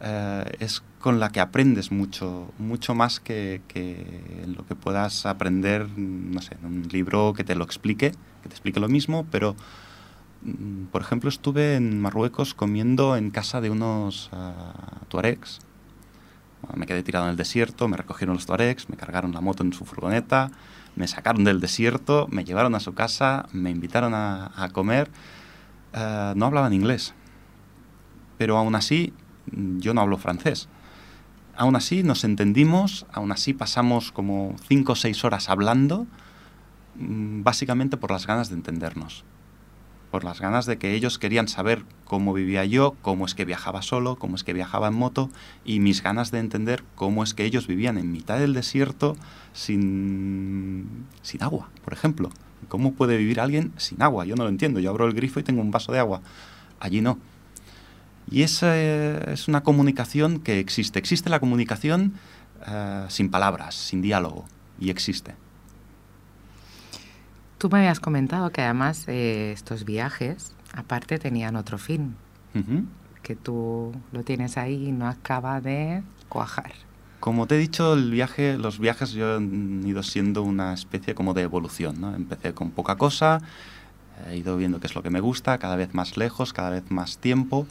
eh, 0.00 0.44
es 0.58 0.82
con 1.00 1.20
la 1.20 1.30
que 1.30 1.40
aprendes 1.40 1.92
mucho, 1.92 2.52
mucho 2.58 2.94
más 2.94 3.20
que, 3.20 3.62
que 3.68 4.44
lo 4.46 4.66
que 4.66 4.74
puedas 4.74 5.24
aprender, 5.24 5.88
no 5.96 6.40
sé, 6.42 6.56
en 6.60 6.66
un 6.66 6.88
libro 6.88 7.32
que 7.32 7.44
te 7.44 7.54
lo 7.54 7.64
explique, 7.64 8.12
te 8.46 8.54
explique 8.54 8.80
lo 8.80 8.88
mismo, 8.88 9.26
pero, 9.30 9.56
mm, 10.42 10.86
por 10.86 11.02
ejemplo, 11.02 11.28
estuve 11.28 11.76
en 11.76 12.00
Marruecos 12.00 12.54
comiendo 12.54 13.16
en 13.16 13.30
casa 13.30 13.60
de 13.60 13.70
unos 13.70 14.30
ah, 14.32 15.00
tuaregs. 15.08 15.60
Me 16.74 16.86
quedé 16.86 17.02
tirado 17.02 17.26
en 17.26 17.32
el 17.32 17.36
desierto, 17.36 17.86
me 17.86 17.96
recogieron 17.96 18.34
los 18.34 18.46
tuaregs, 18.46 18.88
me 18.88 18.96
cargaron 18.96 19.32
la 19.32 19.40
moto 19.40 19.62
en 19.62 19.72
su 19.72 19.84
furgoneta, 19.84 20.50
me 20.96 21.06
sacaron 21.06 21.44
del 21.44 21.60
desierto, 21.60 22.26
me 22.30 22.44
llevaron 22.44 22.74
a 22.74 22.80
su 22.80 22.94
casa, 22.94 23.46
me 23.52 23.70
invitaron 23.70 24.14
a, 24.14 24.70
comer. 24.72 25.10
Eh, 25.92 26.32
no 26.34 26.46
hablaban 26.46 26.72
inglés, 26.72 27.14
pero 28.38 28.56
aún 28.58 28.74
así 28.74 29.12
mm, 29.52 29.78
yo 29.78 29.94
no 29.94 30.00
hablo 30.00 30.18
francés. 30.18 30.68
Aún 31.56 31.76
así 31.76 32.02
nos 32.02 32.24
entendimos, 32.24 33.06
aún 33.12 33.32
así 33.32 33.54
pasamos 33.54 34.12
como 34.12 34.56
cinco 34.68 34.92
o 34.92 34.96
seis 34.96 35.24
horas 35.24 35.48
hablando, 35.48 36.06
básicamente 36.98 37.96
por 37.96 38.10
las 38.10 38.26
ganas 38.26 38.48
de 38.48 38.56
entendernos, 38.56 39.24
por 40.10 40.24
las 40.24 40.40
ganas 40.40 40.66
de 40.66 40.78
que 40.78 40.94
ellos 40.94 41.18
querían 41.18 41.48
saber 41.48 41.84
cómo 42.04 42.32
vivía 42.32 42.64
yo, 42.64 42.96
cómo 43.02 43.26
es 43.26 43.34
que 43.34 43.44
viajaba 43.44 43.82
solo, 43.82 44.16
cómo 44.16 44.36
es 44.36 44.44
que 44.44 44.52
viajaba 44.52 44.88
en 44.88 44.94
moto, 44.94 45.30
y 45.64 45.80
mis 45.80 46.02
ganas 46.02 46.30
de 46.30 46.38
entender 46.38 46.84
cómo 46.94 47.22
es 47.22 47.34
que 47.34 47.44
ellos 47.44 47.66
vivían 47.66 47.98
en 47.98 48.12
mitad 48.12 48.38
del 48.38 48.54
desierto 48.54 49.16
sin, 49.52 51.06
sin 51.22 51.42
agua, 51.42 51.68
por 51.84 51.92
ejemplo. 51.92 52.30
¿Cómo 52.68 52.94
puede 52.94 53.16
vivir 53.16 53.40
alguien 53.40 53.72
sin 53.76 54.02
agua? 54.02 54.24
Yo 54.24 54.34
no 54.34 54.44
lo 54.44 54.48
entiendo. 54.48 54.80
Yo 54.80 54.90
abro 54.90 55.06
el 55.06 55.12
grifo 55.12 55.38
y 55.38 55.42
tengo 55.42 55.60
un 55.60 55.70
vaso 55.70 55.92
de 55.92 55.98
agua. 55.98 56.20
Allí 56.80 57.00
no. 57.00 57.18
Y 58.30 58.42
esa 58.42 58.76
eh, 58.76 59.32
es 59.32 59.46
una 59.46 59.62
comunicación 59.62 60.40
que 60.40 60.58
existe. 60.58 60.98
Existe 60.98 61.30
la 61.30 61.38
comunicación 61.38 62.14
eh, 62.66 63.06
sin 63.08 63.30
palabras, 63.30 63.74
sin 63.74 64.02
diálogo. 64.02 64.46
Y 64.80 64.90
existe. 64.90 65.34
Tú 67.58 67.70
me 67.70 67.78
habías 67.78 68.00
comentado 68.00 68.50
que 68.50 68.60
además 68.60 69.04
eh, 69.08 69.52
estos 69.52 69.84
viajes 69.84 70.52
aparte 70.74 71.18
tenían 71.18 71.56
otro 71.56 71.78
fin, 71.78 72.16
que 73.22 73.34
tú 73.34 73.92
lo 74.12 74.22
tienes 74.22 74.56
ahí 74.56 74.88
y 74.88 74.92
no 74.92 75.08
acaba 75.08 75.60
de 75.60 76.02
cuajar. 76.28 76.72
Como 77.20 77.46
te 77.46 77.56
he 77.56 77.58
dicho, 77.58 77.94
el 77.94 78.10
viaje, 78.10 78.58
los 78.58 78.78
viajes 78.78 79.12
yo 79.12 79.36
han 79.36 79.86
ido 79.86 80.02
siendo 80.02 80.42
una 80.42 80.74
especie 80.74 81.14
como 81.14 81.34
de 81.34 81.42
evolución, 81.42 82.00
¿no? 82.00 82.14
Empecé 82.14 82.52
con 82.52 82.70
poca 82.70 82.96
cosa, 82.96 83.40
he 84.28 84.36
ido 84.36 84.56
viendo 84.56 84.80
qué 84.80 84.86
es 84.86 84.94
lo 84.94 85.02
que 85.02 85.10
me 85.10 85.20
gusta, 85.20 85.58
cada 85.58 85.76
vez 85.76 85.94
más 85.94 86.16
lejos, 86.16 86.52
cada 86.52 86.70
vez 86.70 86.90
más 86.90 87.18
tiempo, 87.18 87.66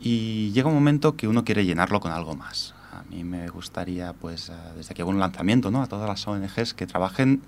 y 0.00 0.50
llega 0.52 0.68
un 0.68 0.74
momento 0.74 1.16
que 1.16 1.28
uno 1.28 1.44
quiere 1.44 1.64
llenarlo 1.64 2.00
con 2.00 2.12
algo 2.12 2.34
más. 2.34 2.74
A 2.92 3.04
mí 3.10 3.24
me 3.24 3.48
gustaría, 3.48 4.14
pues, 4.14 4.48
eh, 4.48 4.52
desde 4.76 4.94
que 4.94 5.02
hago 5.02 5.10
un 5.10 5.20
lanzamiento, 5.20 5.70
¿no? 5.70 5.82
A 5.82 5.86
todas 5.86 6.08
las 6.08 6.26
ONGs 6.26 6.74
que 6.74 6.86
trabajen 6.86 7.42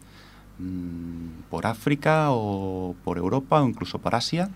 mm, 0.59 1.49
por 1.51 1.67
África 1.67 2.29
o 2.31 2.95
por 3.05 3.19
Europa 3.19 3.62
o 3.62 3.69
incluso 3.69 3.99
por 3.99 4.14
Asia, 4.14 4.51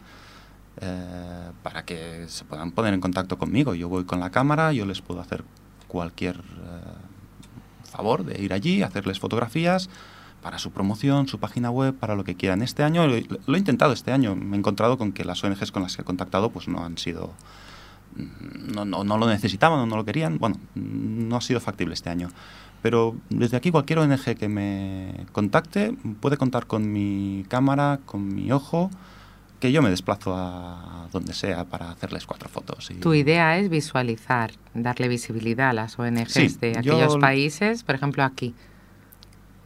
eh, 0.81 1.51
para 1.63 1.85
que 1.85 2.27
se 2.29 2.45
puedan 2.45 2.71
poner 2.71 2.95
en 2.95 3.01
contacto 3.01 3.39
conmigo. 3.39 3.75
Yo 3.75 3.89
voy 3.89 4.05
con 4.05 4.21
la 4.21 4.31
cámara, 4.31 4.73
yo 4.73 4.87
les 4.87 5.01
puedo 5.01 5.21
hacer 5.21 5.45
cualquier 5.89 6.37
eh, 6.37 7.91
favor 7.91 8.25
de 8.25 8.41
ir 8.41 8.53
allí, 8.53 8.83
hacerles 8.83 9.19
fotografías 9.19 9.89
para 10.43 10.59
su 10.59 10.71
promoción, 10.71 11.27
su 11.27 11.41
página 11.41 11.71
web, 11.71 11.95
para 11.95 12.15
lo 12.15 12.23
que 12.23 12.37
quieran. 12.37 12.63
Este 12.63 12.85
año, 12.85 13.07
lo, 13.07 13.17
lo 13.47 13.55
he 13.57 13.59
intentado 13.59 13.93
este 13.93 14.13
año, 14.13 14.37
me 14.37 14.57
he 14.57 14.59
encontrado 14.59 14.99
con 14.99 15.13
que 15.13 15.25
las 15.25 15.43
ONGs 15.43 15.73
con 15.73 15.83
las 15.83 15.97
que 15.97 16.03
he 16.03 16.05
contactado 16.05 16.51
pues 16.51 16.69
no 16.69 16.85
han 16.85 16.97
sido, 16.97 17.33
mm, 18.17 18.73
no, 18.73 18.85
no, 18.85 19.03
no 19.03 19.19
lo 19.19 19.27
necesitaban 19.27 19.81
o 19.81 19.87
no 19.87 19.97
lo 19.97 20.05
querían. 20.05 20.39
Bueno, 20.39 20.59
no 20.75 21.37
ha 21.37 21.41
sido 21.41 21.61
factible 21.61 21.95
este 21.95 22.11
año. 22.11 22.29
Pero 22.83 23.17
desde 23.29 23.57
aquí 23.57 23.71
cualquier 23.71 23.99
ONG 23.99 24.37
que 24.37 24.49
me 24.49 25.27
contacte 25.33 25.95
puede 26.21 26.37
contar 26.37 26.67
con 26.67 26.93
mi 26.93 27.45
cámara, 27.49 27.99
con 28.07 28.33
mi 28.35 28.53
ojo, 28.53 28.91
que 29.59 29.73
yo 29.73 29.83
me 29.83 29.91
desplazo 29.91 30.35
a 30.37 31.09
donde 31.13 31.35
sea 31.35 31.65
para 31.65 31.91
hacerles 31.91 32.25
cuatro 32.27 32.49
fotos. 32.49 32.91
Y... 32.93 32.95
Tu 32.95 33.15
idea 33.15 33.59
es 33.59 33.69
visualizar, 33.69 34.53
darle 34.75 35.09
visibilidad 35.09 35.71
a 35.71 35.73
las 35.73 35.99
ONGs 35.99 36.33
Sí, 36.33 36.49
de 36.61 36.73
yo- 36.83 36.95
aquellos 36.95 37.17
países, 37.19 37.83
por 37.83 37.97
ejemplo 37.97 38.23
aquí, 38.23 38.55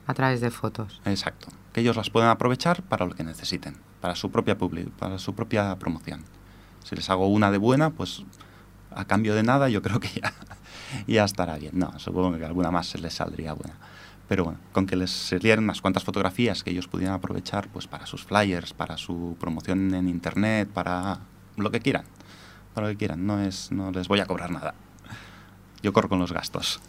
a 0.07 0.15
través 0.15 0.41
de 0.41 0.51
fotos. 0.51 1.01
Exacto. 1.05 1.49
Que 1.75 1.81
ellos 1.83 1.97
las 1.97 2.09
puedan 2.11 2.31
aprovechar 2.31 2.83
para 2.83 3.05
lo 3.07 3.15
que 3.15 3.25
necesiten, 3.25 3.77
para 4.01 4.15
su 4.15 4.31
propia 4.31 4.57
publi- 4.59 4.91
para 4.91 5.19
su 5.19 5.35
propia 5.35 5.77
promoción. 5.79 6.23
Si 6.85 6.97
les 6.97 7.09
hago 7.11 7.27
una 7.29 7.51
de 7.51 7.59
buena, 7.59 7.91
pues 7.91 8.25
a 8.95 9.05
cambio 9.05 9.35
de 9.35 9.43
nada, 9.43 9.69
yo 9.69 9.83
creo 9.83 10.01
que 10.01 10.09
ya, 10.21 10.33
ya 11.07 11.25
estará 11.25 11.57
bien. 11.59 11.73
No, 11.79 11.99
supongo 11.99 12.37
que 12.39 12.45
alguna 12.45 12.71
más 12.71 12.87
se 12.87 12.99
les 12.99 13.15
saldría 13.15 13.53
buena. 13.55 13.75
Pero 14.29 14.45
bueno, 14.45 14.59
con 14.73 14.87
que 14.87 14.97
les 14.97 15.11
salieran 15.11 15.65
unas 15.65 15.81
cuantas 15.81 16.05
fotografías 16.05 16.63
que 16.63 16.71
ellos 16.71 16.89
pudieran 16.89 17.15
aprovechar 17.15 17.69
pues 17.69 17.87
para 17.87 18.07
sus 18.07 18.25
flyers, 18.25 18.73
para 18.73 18.97
su 18.97 19.37
promoción 19.39 19.93
en 19.95 20.09
internet, 20.09 20.69
para 20.73 21.19
lo 21.57 21.71
que 21.71 21.81
quieran. 21.81 22.05
Para 22.73 22.87
lo 22.87 22.93
que 22.93 22.97
quieran. 22.99 23.27
No 23.27 23.41
es, 23.41 23.71
no 23.73 23.91
les 23.91 24.09
voy 24.09 24.21
a 24.21 24.27
cobrar 24.27 24.51
nada. 24.51 24.75
Yo 25.83 25.93
corro 25.93 26.09
con 26.09 26.19
los 26.19 26.33
gastos. 26.33 26.81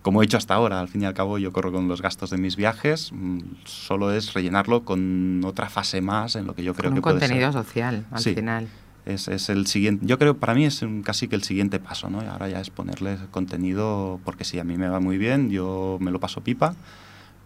Como 0.00 0.22
he 0.22 0.24
hecho 0.24 0.38
hasta 0.38 0.54
ahora, 0.54 0.80
al 0.80 0.88
fin 0.88 1.02
y 1.02 1.04
al 1.04 1.12
cabo 1.12 1.36
yo 1.36 1.52
corro 1.52 1.70
con 1.70 1.86
los 1.86 2.00
gastos 2.00 2.30
de 2.30 2.38
mis 2.38 2.56
viajes, 2.56 3.10
mm, 3.12 3.40
solo 3.64 4.10
es 4.10 4.32
rellenarlo 4.32 4.84
con 4.86 5.42
otra 5.44 5.68
fase 5.68 6.00
más 6.00 6.34
en 6.36 6.46
lo 6.46 6.54
que 6.54 6.62
yo 6.62 6.72
creo 6.72 6.90
Con 6.90 6.94
que 6.96 7.02
puede 7.02 7.18
contenido 7.20 7.52
ser. 7.52 7.62
social, 7.64 8.06
al 8.10 8.20
Sí. 8.22 8.34
final. 8.34 8.68
Es, 9.06 9.28
es 9.28 9.48
el 9.50 9.66
siguiente, 9.68 10.04
yo 10.04 10.18
creo 10.18 10.36
para 10.36 10.52
mí 10.54 10.64
es 10.64 10.82
un- 10.82 11.02
casi 11.02 11.28
que 11.28 11.36
el 11.36 11.44
siguiente 11.44 11.78
paso, 11.78 12.10
¿no? 12.10 12.22
Y 12.22 12.26
ahora 12.26 12.48
ya 12.48 12.60
es 12.60 12.70
ponerle 12.70 13.16
contenido, 13.30 14.20
porque 14.24 14.44
si 14.44 14.58
a 14.58 14.64
mí 14.64 14.76
me 14.76 14.88
va 14.88 14.98
muy 15.00 15.16
bien, 15.16 15.48
yo 15.50 15.96
me 16.00 16.10
lo 16.10 16.18
paso 16.18 16.42
pipa, 16.42 16.74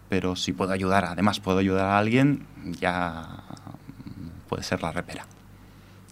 pero 0.09 0.35
si 0.35 0.53
puedo 0.53 0.71
ayudar, 0.71 1.05
además 1.05 1.39
puedo 1.39 1.59
ayudar 1.59 1.85
a 1.85 1.97
alguien, 1.99 2.45
ya 2.79 3.43
puede 4.49 4.63
ser 4.63 4.81
la 4.81 4.91
repera. 4.91 5.25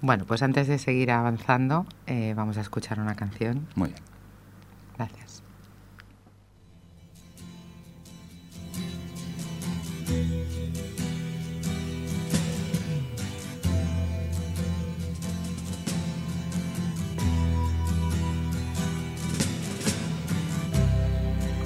Bueno, 0.01 0.23
pues 0.25 0.43
antes 0.43 0.67
de 0.67 0.77
seguir 0.77 1.11
avanzando, 1.11 1.85
eh, 2.05 2.33
vamos 2.37 2.57
a 2.57 2.61
escuchar 2.61 2.99
una 2.99 3.15
canción. 3.15 3.67
Muy 3.75 3.89
bien. 3.89 4.01
Gracias. 4.97 5.41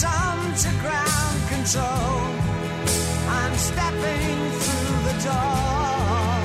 Major 0.00 0.56
to 0.62 0.70
ground 0.80 1.48
control. 1.48 2.20
I'm 3.28 3.54
stepping 3.56 4.38
through 4.62 4.98
the 5.08 5.16
door. 5.26 6.38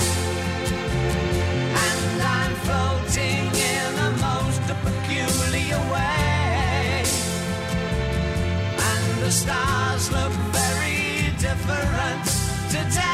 And 1.85 2.21
I'm 2.35 2.53
floating 2.65 3.45
in 3.53 3.91
a 3.99 4.11
most 4.27 4.61
peculiar 4.83 5.77
way. 5.93 7.03
And 8.89 9.21
the 9.21 9.31
stars 9.31 10.11
look 10.11 10.33
very 10.51 11.29
different 11.37 12.25
today. 12.71 13.12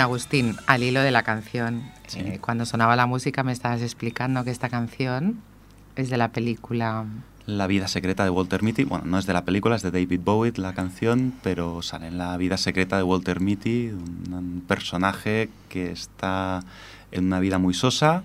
Agustín, 0.00 0.56
al 0.66 0.82
hilo 0.82 1.00
de 1.00 1.10
la 1.10 1.22
canción, 1.22 1.82
Sí. 2.06 2.20
eh, 2.20 2.38
cuando 2.40 2.66
sonaba 2.66 2.96
la 2.96 3.06
música 3.06 3.42
me 3.42 3.52
estabas 3.52 3.80
explicando 3.82 4.44
que 4.44 4.50
esta 4.50 4.68
canción 4.68 5.40
es 5.96 6.10
de 6.10 6.16
la 6.16 6.28
película... 6.28 7.04
La 7.46 7.66
vida 7.66 7.88
secreta 7.88 8.24
de 8.24 8.30
Walter 8.30 8.62
Mitty, 8.62 8.84
bueno, 8.84 9.04
no 9.06 9.18
es 9.18 9.26
de 9.26 9.34
la 9.34 9.44
película, 9.44 9.76
es 9.76 9.82
de 9.82 9.90
David 9.90 10.20
Bowie 10.24 10.52
la 10.56 10.72
canción, 10.72 11.34
pero 11.42 11.82
sale 11.82 12.06
en 12.08 12.16
La 12.16 12.36
vida 12.38 12.56
secreta 12.56 12.96
de 12.96 13.02
Walter 13.02 13.40
Mitty, 13.40 13.88
un, 13.88 14.32
un 14.32 14.64
personaje 14.66 15.50
que 15.68 15.92
está 15.92 16.62
en 17.12 17.26
una 17.26 17.40
vida 17.40 17.58
muy 17.58 17.74
sosa, 17.74 18.22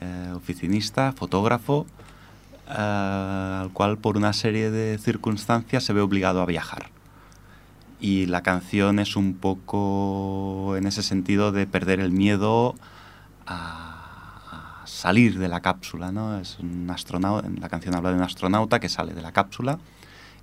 eh, 0.00 0.32
oficinista, 0.34 1.12
fotógrafo, 1.12 1.86
eh, 2.68 3.60
al 3.62 3.70
cual 3.72 3.98
por 3.98 4.16
una 4.16 4.32
serie 4.32 4.70
de 4.70 4.98
circunstancias 4.98 5.84
se 5.84 5.92
ve 5.92 6.00
obligado 6.00 6.40
a 6.40 6.46
viajar. 6.46 6.88
Y 7.98 8.26
la 8.26 8.42
canción 8.42 8.98
es 8.98 9.16
un 9.16 9.34
poco 9.34 10.74
en 10.76 10.86
ese 10.86 11.02
sentido 11.02 11.50
de 11.52 11.66
perder 11.66 12.00
el 12.00 12.12
miedo 12.12 12.74
a, 13.46 14.82
salir 14.84 15.38
de 15.38 15.48
la 15.48 15.60
cápsula, 15.60 16.12
¿no? 16.12 16.38
Es 16.38 16.58
un 16.58 16.88
astronauta, 16.90 17.48
la 17.60 17.68
canción 17.68 17.94
habla 17.94 18.10
de 18.10 18.16
un 18.16 18.22
astronauta 18.22 18.80
que 18.80 18.88
sale 18.88 19.14
de 19.14 19.22
la 19.22 19.32
cápsula 19.32 19.78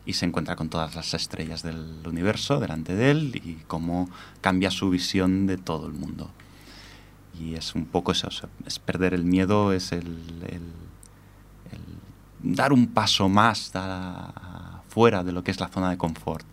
y 0.05 0.13
se 0.13 0.25
encuentra 0.25 0.55
con 0.55 0.69
todas 0.69 0.95
las 0.95 1.13
estrellas 1.13 1.63
del 1.63 2.01
universo 2.05 2.59
delante 2.59 2.95
de 2.95 3.11
él 3.11 3.41
y 3.43 3.63
cómo 3.67 4.09
cambia 4.41 4.69
su 4.69 4.89
visión 4.89 5.47
de 5.47 5.57
todo 5.57 5.87
el 5.87 5.93
mundo. 5.93 6.29
Y 7.39 7.55
es 7.55 7.73
un 7.73 7.85
poco 7.85 8.11
eso, 8.11 8.29
es 8.65 8.79
perder 8.79 9.13
el 9.13 9.23
miedo, 9.23 9.73
es 9.73 9.91
el, 9.91 10.19
el- 10.47 10.71
dar 12.43 12.73
un 12.73 12.87
paso 12.87 13.29
más 13.29 13.71
fuera 14.89 15.23
de 15.23 15.31
lo 15.31 15.43
que 15.43 15.51
es 15.51 15.59
la 15.59 15.69
zona 15.69 15.89
de 15.89 15.97
confort, 15.97 16.45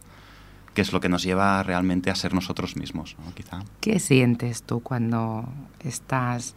que 0.74 0.82
es 0.82 0.92
lo 0.92 1.00
que 1.00 1.08
nos 1.08 1.22
lleva 1.22 1.62
realmente 1.62 2.10
a 2.10 2.14
ser 2.14 2.34
nosotros 2.34 2.76
mismos, 2.76 3.16
¿no? 3.24 3.34
quizá. 3.34 3.62
¿Qué 3.80 3.98
sientes 3.98 4.62
tú 4.62 4.80
cuando 4.80 5.48
estás 5.84 6.54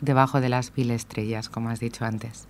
debajo 0.00 0.40
de 0.40 0.48
las 0.48 0.76
mil 0.76 0.90
estrellas, 0.90 1.48
como 1.48 1.70
has 1.70 1.80
dicho 1.80 2.04
antes? 2.04 2.46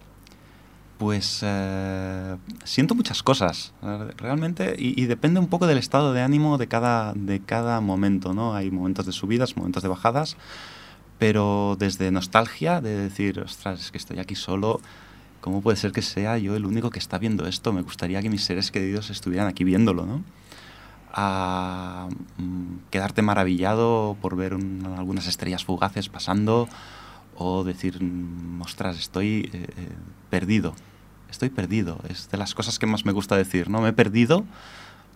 Pues 0.99 1.41
eh, 1.43 2.37
siento 2.65 2.95
muchas 2.95 3.23
cosas, 3.23 3.73
realmente, 4.19 4.77
y, 4.79 5.01
y 5.03 5.07
depende 5.07 5.41
un 5.41 5.47
poco 5.47 5.67
del 5.67 5.79
estado 5.79 6.13
de 6.13 6.21
ánimo 6.21 6.59
de 6.59 6.69
cada, 6.69 7.15
de 7.15 7.41
cada 7.41 7.81
momento, 7.81 8.35
¿no? 8.35 8.55
Hay 8.55 8.71
momentos 8.71 9.07
de 9.07 9.13
subidas, 9.13 9.57
momentos 9.57 9.83
de 9.83 9.89
bajadas, 9.89 10.37
pero 11.19 11.77
desde 11.79 12.11
nostalgia, 12.11 12.83
de 12.83 12.97
decir, 12.97 13.41
ostras, 13.41 13.81
es 13.81 13.91
que 13.91 13.97
estoy 13.97 14.19
aquí 14.19 14.35
solo, 14.35 14.83
¿cómo 15.41 15.63
puede 15.63 15.79
ser 15.79 15.93
que 15.93 16.03
sea 16.03 16.37
yo 16.37 16.55
el 16.55 16.67
único 16.67 16.91
que 16.91 16.99
está 16.99 17.17
viendo 17.17 17.47
esto? 17.47 17.73
Me 17.73 17.81
gustaría 17.81 18.21
que 18.21 18.29
mis 18.29 18.45
seres 18.45 18.71
queridos 18.71 19.09
estuvieran 19.09 19.49
aquí 19.49 19.65
viéndolo, 19.65 20.05
¿no? 20.05 20.23
A 21.13 22.09
mm, 22.39 22.89
quedarte 22.91 23.23
maravillado 23.23 24.17
por 24.21 24.37
ver 24.37 24.55
un- 24.55 24.95
algunas 24.97 25.27
estrellas 25.27 25.65
fugaces 25.65 26.09
pasando 26.09 26.69
o 27.37 27.65
decir, 27.65 28.03
mm, 28.03 28.61
ostras, 28.63 28.99
estoy 28.99 29.51
eh, 29.53 29.67
eh, 29.77 29.89
perdido, 30.31 30.75
estoy 31.31 31.49
perdido. 31.51 31.99
Es 32.09 32.31
de 32.31 32.39
las 32.39 32.55
cosas 32.55 32.79
que 32.79 32.87
más 32.87 33.05
me 33.05 33.13
gusta 33.13 33.37
decir, 33.37 33.71
¿no? 33.71 33.81
Me 33.81 33.89
he 33.89 33.93
perdido, 33.93 34.45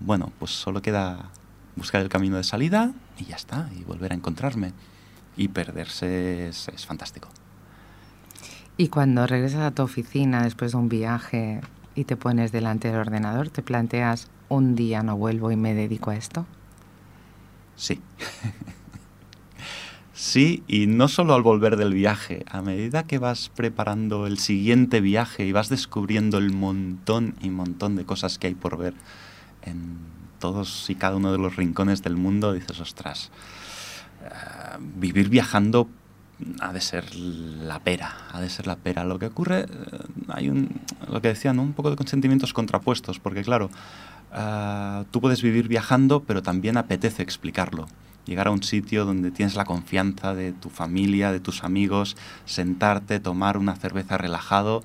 bueno, 0.00 0.32
pues 0.38 0.50
solo 0.50 0.82
queda 0.82 1.30
buscar 1.76 2.00
el 2.00 2.08
camino 2.08 2.36
de 2.36 2.44
salida 2.44 2.92
y 3.18 3.24
ya 3.26 3.36
está, 3.36 3.68
y 3.78 3.84
volver 3.84 4.12
a 4.12 4.14
encontrarme. 4.16 4.72
Y 5.36 5.48
perderse 5.48 6.48
es, 6.48 6.68
es 6.68 6.86
fantástico. 6.86 7.28
Y 8.76 8.88
cuando 8.88 9.26
regresas 9.26 9.60
a 9.60 9.70
tu 9.70 9.82
oficina 9.82 10.42
después 10.42 10.72
de 10.72 10.78
un 10.78 10.88
viaje 10.88 11.60
y 11.94 12.04
te 12.04 12.16
pones 12.16 12.50
delante 12.52 12.88
del 12.88 12.98
ordenador, 12.98 13.48
¿te 13.50 13.62
planteas 13.62 14.28
un 14.48 14.74
día 14.74 15.02
no 15.02 15.16
vuelvo 15.16 15.50
y 15.50 15.56
me 15.56 15.74
dedico 15.74 16.10
a 16.10 16.16
esto? 16.16 16.46
Sí. 17.76 18.00
sí, 20.14 20.62
y 20.68 20.86
no 20.86 21.08
solo 21.08 21.34
al 21.34 21.42
volver 21.42 21.76
del 21.76 21.94
viaje, 21.94 22.44
a 22.48 22.62
medida 22.62 23.04
que 23.04 23.18
vas 23.18 23.50
preparando 23.54 24.26
el 24.26 24.38
siguiente 24.38 25.00
viaje 25.00 25.44
y 25.44 25.52
vas 25.52 25.68
descubriendo 25.68 26.38
el 26.38 26.52
montón 26.52 27.34
y 27.40 27.50
montón 27.50 27.96
de 27.96 28.04
cosas 28.04 28.38
que 28.38 28.48
hay 28.48 28.54
por 28.54 28.78
ver 28.78 28.94
en 29.62 29.98
todos 30.38 30.90
y 30.90 30.94
cada 30.94 31.16
uno 31.16 31.32
de 31.32 31.38
los 31.38 31.56
rincones 31.56 32.02
del 32.02 32.16
mundo, 32.16 32.52
dices, 32.52 32.78
ostras, 32.80 33.30
eh, 34.22 34.28
vivir 34.96 35.28
viajando 35.28 35.88
ha 36.60 36.72
de 36.72 36.80
ser 36.80 37.14
la 37.14 37.78
pera, 37.80 38.28
ha 38.32 38.40
de 38.40 38.50
ser 38.50 38.66
la 38.66 38.76
pera. 38.76 39.04
Lo 39.04 39.18
que 39.18 39.26
ocurre, 39.26 39.60
eh, 39.60 39.66
hay 40.28 40.48
un, 40.48 40.80
lo 41.08 41.20
que 41.20 41.28
decían, 41.28 41.56
¿no? 41.56 41.62
un 41.62 41.72
poco 41.72 41.90
de 41.90 41.96
consentimientos 41.96 42.52
contrapuestos, 42.52 43.18
porque 43.18 43.42
claro, 43.42 43.70
ah, 44.34 45.04
tú 45.10 45.20
puedes 45.20 45.42
vivir 45.42 45.68
viajando, 45.68 46.22
pero 46.24 46.42
también 46.42 46.76
apetece 46.76 47.22
explicarlo. 47.22 47.86
Llegar 48.26 48.48
a 48.48 48.50
un 48.50 48.62
sitio 48.62 49.04
donde 49.04 49.30
tienes 49.30 49.54
la 49.54 49.64
confianza 49.64 50.34
de 50.34 50.52
tu 50.52 50.70
familia, 50.70 51.30
de 51.30 51.40
tus 51.40 51.62
amigos, 51.62 52.16
sentarte, 52.44 53.20
tomar 53.20 53.58
una 53.58 53.76
cerveza 53.76 54.18
relajado 54.18 54.82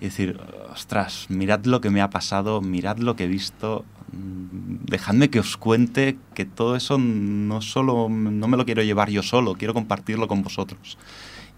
y 0.00 0.04
decir, 0.04 0.40
ostras, 0.72 1.26
mirad 1.28 1.64
lo 1.64 1.80
que 1.80 1.90
me 1.90 2.00
ha 2.00 2.10
pasado, 2.10 2.60
mirad 2.60 2.98
lo 2.98 3.16
que 3.16 3.24
he 3.24 3.28
visto, 3.28 3.84
mm, 4.12 4.86
dejadme 4.86 5.28
que 5.28 5.40
os 5.40 5.56
cuente 5.56 6.16
que 6.34 6.44
todo 6.44 6.76
eso 6.76 6.98
no 6.98 7.60
solo 7.62 8.08
no 8.08 8.48
me 8.48 8.56
lo 8.56 8.64
quiero 8.64 8.82
llevar 8.82 9.10
yo 9.10 9.22
solo, 9.22 9.54
quiero 9.54 9.74
compartirlo 9.74 10.28
con 10.28 10.42
vosotros. 10.42 10.98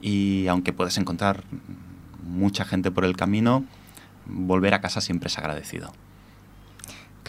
Y 0.00 0.46
aunque 0.48 0.72
puedes 0.72 0.96
encontrar 0.96 1.44
mucha 2.26 2.64
gente 2.64 2.90
por 2.90 3.04
el 3.04 3.16
camino, 3.16 3.64
volver 4.24 4.72
a 4.72 4.80
casa 4.80 5.02
siempre 5.02 5.28
es 5.28 5.36
agradecido. 5.36 5.92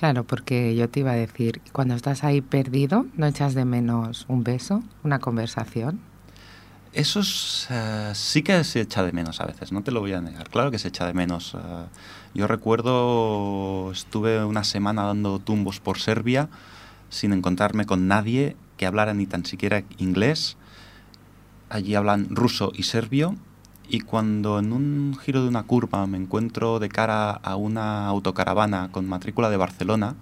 Claro, 0.02 0.24
porque 0.24 0.76
yo 0.76 0.90
te 0.90 1.02
iba 1.02 1.12
a 1.12 1.16
decir, 1.16 1.62
cuando 1.74 1.94
estás 1.94 2.24
ahí 2.24 2.42
perdido, 2.42 3.06
¿no 3.18 3.28
echas 3.28 3.54
de 3.54 3.66
menos 3.66 4.26
un 4.28 4.44
beso, 4.44 4.82
una 5.04 5.20
conversación? 5.20 6.00
Eso 6.92 7.20
es, 7.20 7.68
eh, 7.70 8.12
sí 8.16 8.42
que 8.42 8.64
se 8.64 8.82
echa 8.82 9.04
de 9.04 9.12
menos 9.12 9.42
a 9.42 9.46
veces, 9.46 9.72
no 9.72 9.84
te 9.84 9.92
lo 9.92 10.00
voy 10.00 10.14
a 10.14 10.20
negar. 10.20 10.50
Claro 10.50 10.72
que 10.72 10.80
se 10.80 10.88
echa 10.88 11.06
de 11.06 11.14
menos. 11.14 11.54
eh, 11.54 11.86
yo 12.34 12.48
recuerdo, 12.48 13.92
estuve 13.92 14.44
una 14.44 14.64
semana 14.64 15.04
dando 15.04 15.38
tumbos 15.38 15.80
por 15.80 16.00
Serbia 16.00 16.50
sin 17.12 17.32
encontrarme 17.32 17.86
con 17.86 18.08
nadie 18.08 18.56
que 18.78 18.88
hablara 18.88 19.14
ni 19.14 19.28
tan 19.28 19.46
siquiera 19.46 19.84
inglés. 20.00 20.58
Allí 21.70 21.94
hablan 21.94 22.36
ruso 22.36 22.72
y 22.74 22.84
serbio 22.84 23.36
y 23.88 24.02
cuando 24.02 24.60
en 24.60 24.72
un 24.72 25.18
giro 25.22 25.44
de 25.44 25.50
una 25.50 25.64
curva 25.64 26.08
me 26.08 26.18
encuentro 26.18 26.80
de 26.80 26.90
cara 26.90 27.32
a 27.32 27.56
una 27.56 28.08
autocaravana 28.08 28.90
con 28.92 29.08
matrícula 29.08 29.50
de 29.50 29.58
Barcelona, 29.58 30.16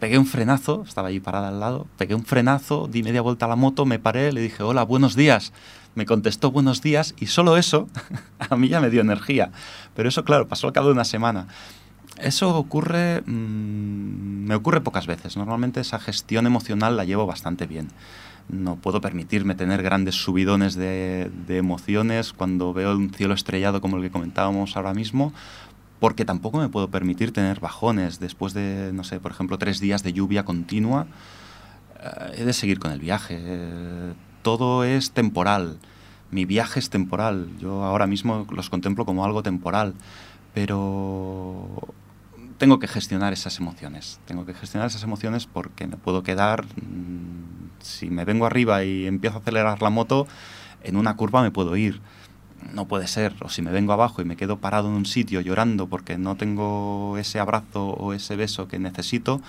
pegué 0.00 0.18
un 0.18 0.26
frenazo, 0.26 0.82
estaba 0.86 1.08
ahí 1.08 1.20
parada 1.20 1.48
al 1.48 1.60
lado, 1.60 1.86
pegué 1.98 2.14
un 2.14 2.24
frenazo, 2.24 2.88
di 2.90 3.02
media 3.02 3.20
vuelta 3.20 3.44
a 3.44 3.48
la 3.48 3.56
moto, 3.56 3.84
me 3.84 3.98
paré, 3.98 4.32
le 4.32 4.40
dije, 4.40 4.62
hola, 4.62 4.82
buenos 4.82 5.14
días. 5.14 5.52
Me 5.94 6.06
contestó 6.06 6.50
buenos 6.50 6.82
días 6.82 7.14
y 7.18 7.26
solo 7.26 7.56
eso 7.56 7.88
a 8.38 8.56
mí 8.56 8.68
ya 8.68 8.80
me 8.80 8.90
dio 8.90 9.00
energía. 9.00 9.50
Pero 9.94 10.08
eso, 10.08 10.24
claro, 10.24 10.48
pasó 10.48 10.66
al 10.66 10.72
cabo 10.72 10.86
de 10.86 10.94
una 10.94 11.04
semana. 11.04 11.48
Eso 12.16 12.56
ocurre, 12.56 13.22
mmm, 13.26 14.46
me 14.46 14.54
ocurre 14.54 14.80
pocas 14.80 15.06
veces. 15.06 15.36
Normalmente 15.36 15.80
esa 15.80 15.98
gestión 15.98 16.46
emocional 16.46 16.96
la 16.96 17.04
llevo 17.04 17.26
bastante 17.26 17.66
bien. 17.66 17.88
No 18.50 18.76
puedo 18.76 19.00
permitirme 19.00 19.54
tener 19.54 19.82
grandes 19.82 20.16
subidones 20.16 20.74
de, 20.74 21.30
de 21.46 21.56
emociones 21.58 22.32
cuando 22.32 22.72
veo 22.72 22.96
un 22.96 23.10
cielo 23.10 23.34
estrellado 23.34 23.80
como 23.80 23.96
el 23.96 24.02
que 24.02 24.10
comentábamos 24.10 24.76
ahora 24.76 24.92
mismo, 24.94 25.32
porque 26.00 26.24
tampoco 26.24 26.58
me 26.58 26.68
puedo 26.68 26.88
permitir 26.88 27.32
tener 27.32 27.60
bajones 27.60 28.18
después 28.18 28.54
de, 28.54 28.90
no 28.92 29.04
sé, 29.04 29.20
por 29.20 29.30
ejemplo, 29.30 29.58
tres 29.58 29.80
días 29.80 30.02
de 30.02 30.12
lluvia 30.12 30.44
continua. 30.44 31.06
Eh, 32.00 32.36
he 32.38 32.44
de 32.44 32.52
seguir 32.52 32.78
con 32.78 32.90
el 32.90 33.00
viaje. 33.00 33.36
Eh, 33.38 34.12
todo 34.42 34.84
es 34.84 35.12
temporal. 35.12 35.78
Mi 36.30 36.44
viaje 36.44 36.80
es 36.80 36.90
temporal. 36.90 37.50
Yo 37.58 37.84
ahora 37.84 38.06
mismo 38.06 38.46
los 38.50 38.70
contemplo 38.70 39.04
como 39.04 39.24
algo 39.24 39.42
temporal, 39.42 39.94
pero 40.54 41.94
tengo 42.58 42.78
que 42.78 42.88
gestionar 42.88 43.32
esas 43.32 43.58
emociones. 43.58 44.20
Tengo 44.26 44.46
que 44.46 44.54
gestionar 44.54 44.88
esas 44.88 45.02
emociones 45.02 45.46
porque 45.46 45.86
me 45.86 45.96
puedo 45.96 46.22
quedar, 46.22 46.64
mmm, 46.64 47.69
si 47.80 48.10
me 48.10 48.24
vengo 48.24 48.46
arriba 48.46 48.84
y 48.84 49.06
empiezo 49.06 49.38
a 49.38 49.40
acelerar 49.40 49.82
la 49.82 49.90
moto, 49.90 50.26
en 50.82 50.96
una 50.96 51.16
curva 51.16 51.42
me 51.42 51.50
puedo 51.50 51.76
ir. 51.76 52.00
No 52.72 52.86
puede 52.86 53.06
ser. 53.06 53.34
O 53.40 53.48
si 53.48 53.62
me 53.62 53.70
vengo 53.70 53.92
abajo 53.92 54.22
y 54.22 54.24
me 54.24 54.36
quedo 54.36 54.58
parado 54.58 54.88
en 54.88 54.94
un 54.94 55.06
sitio 55.06 55.40
llorando 55.40 55.88
porque 55.88 56.18
no 56.18 56.36
tengo 56.36 57.16
ese 57.18 57.40
abrazo 57.40 57.90
o 57.90 58.12
ese 58.12 58.36
beso 58.36 58.68
que 58.68 58.78
necesito, 58.78 59.40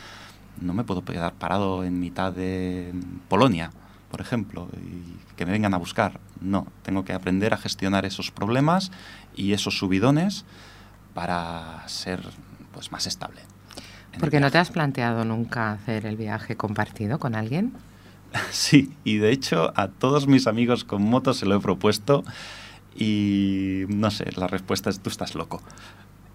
no 0.59 0.73
me 0.73 0.83
puedo 0.83 1.03
quedar 1.03 1.33
parado 1.33 1.83
en 1.83 1.99
mitad 1.99 2.31
de 2.31 2.93
Polonia, 3.27 3.71
por 4.09 4.21
ejemplo, 4.21 4.67
y 4.73 5.35
que 5.35 5.45
me 5.45 5.51
vengan 5.51 5.73
a 5.73 5.77
buscar. 5.77 6.19
No, 6.39 6.67
tengo 6.83 7.05
que 7.05 7.13
aprender 7.13 7.53
a 7.53 7.57
gestionar 7.57 8.05
esos 8.05 8.31
problemas 8.31 8.91
y 9.35 9.53
esos 9.53 9.77
subidones 9.77 10.45
para 11.13 11.83
ser 11.87 12.21
pues 12.73 12.91
más 12.91 13.07
estable. 13.07 13.41
¿Por 14.19 14.29
qué 14.29 14.39
no 14.39 14.51
te 14.51 14.57
has 14.57 14.71
planteado 14.71 15.23
nunca 15.25 15.71
hacer 15.71 16.05
el 16.05 16.17
viaje 16.17 16.55
compartido 16.55 17.19
con 17.19 17.35
alguien? 17.35 17.73
Sí, 18.51 18.91
y 19.03 19.17
de 19.17 19.31
hecho 19.31 19.73
a 19.75 19.87
todos 19.87 20.27
mis 20.27 20.47
amigos 20.47 20.83
con 20.83 21.03
moto 21.03 21.33
se 21.33 21.45
lo 21.45 21.55
he 21.55 21.59
propuesto 21.59 22.23
y 22.95 23.83
no 23.87 24.11
sé, 24.11 24.31
la 24.35 24.47
respuesta 24.47 24.89
es 24.89 24.99
tú 24.99 25.09
estás 25.09 25.35
loco. 25.35 25.61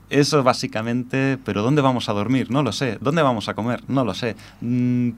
Eso 0.08 0.42
básicamente, 0.42 1.38
pero 1.44 1.62
¿dónde 1.62 1.82
vamos 1.82 2.08
a 2.08 2.12
dormir? 2.12 2.50
No 2.50 2.62
lo 2.62 2.72
sé. 2.72 2.98
¿Dónde 3.00 3.22
vamos 3.22 3.48
a 3.48 3.54
comer? 3.54 3.82
No 3.88 4.04
lo 4.04 4.14
sé. 4.14 4.36
Mm, 4.60 5.10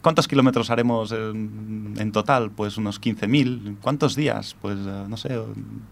¿Cuántos 0.00 0.28
kilómetros 0.28 0.70
haremos 0.70 1.10
en, 1.10 2.12
total? 2.12 2.52
Pues 2.52 2.76
unos 2.76 3.00
15.000. 3.00 3.78
¿Cuántos 3.80 4.14
días? 4.14 4.56
Pues 4.60 4.78
uh, 4.78 5.08
no 5.08 5.16
sé, 5.16 5.36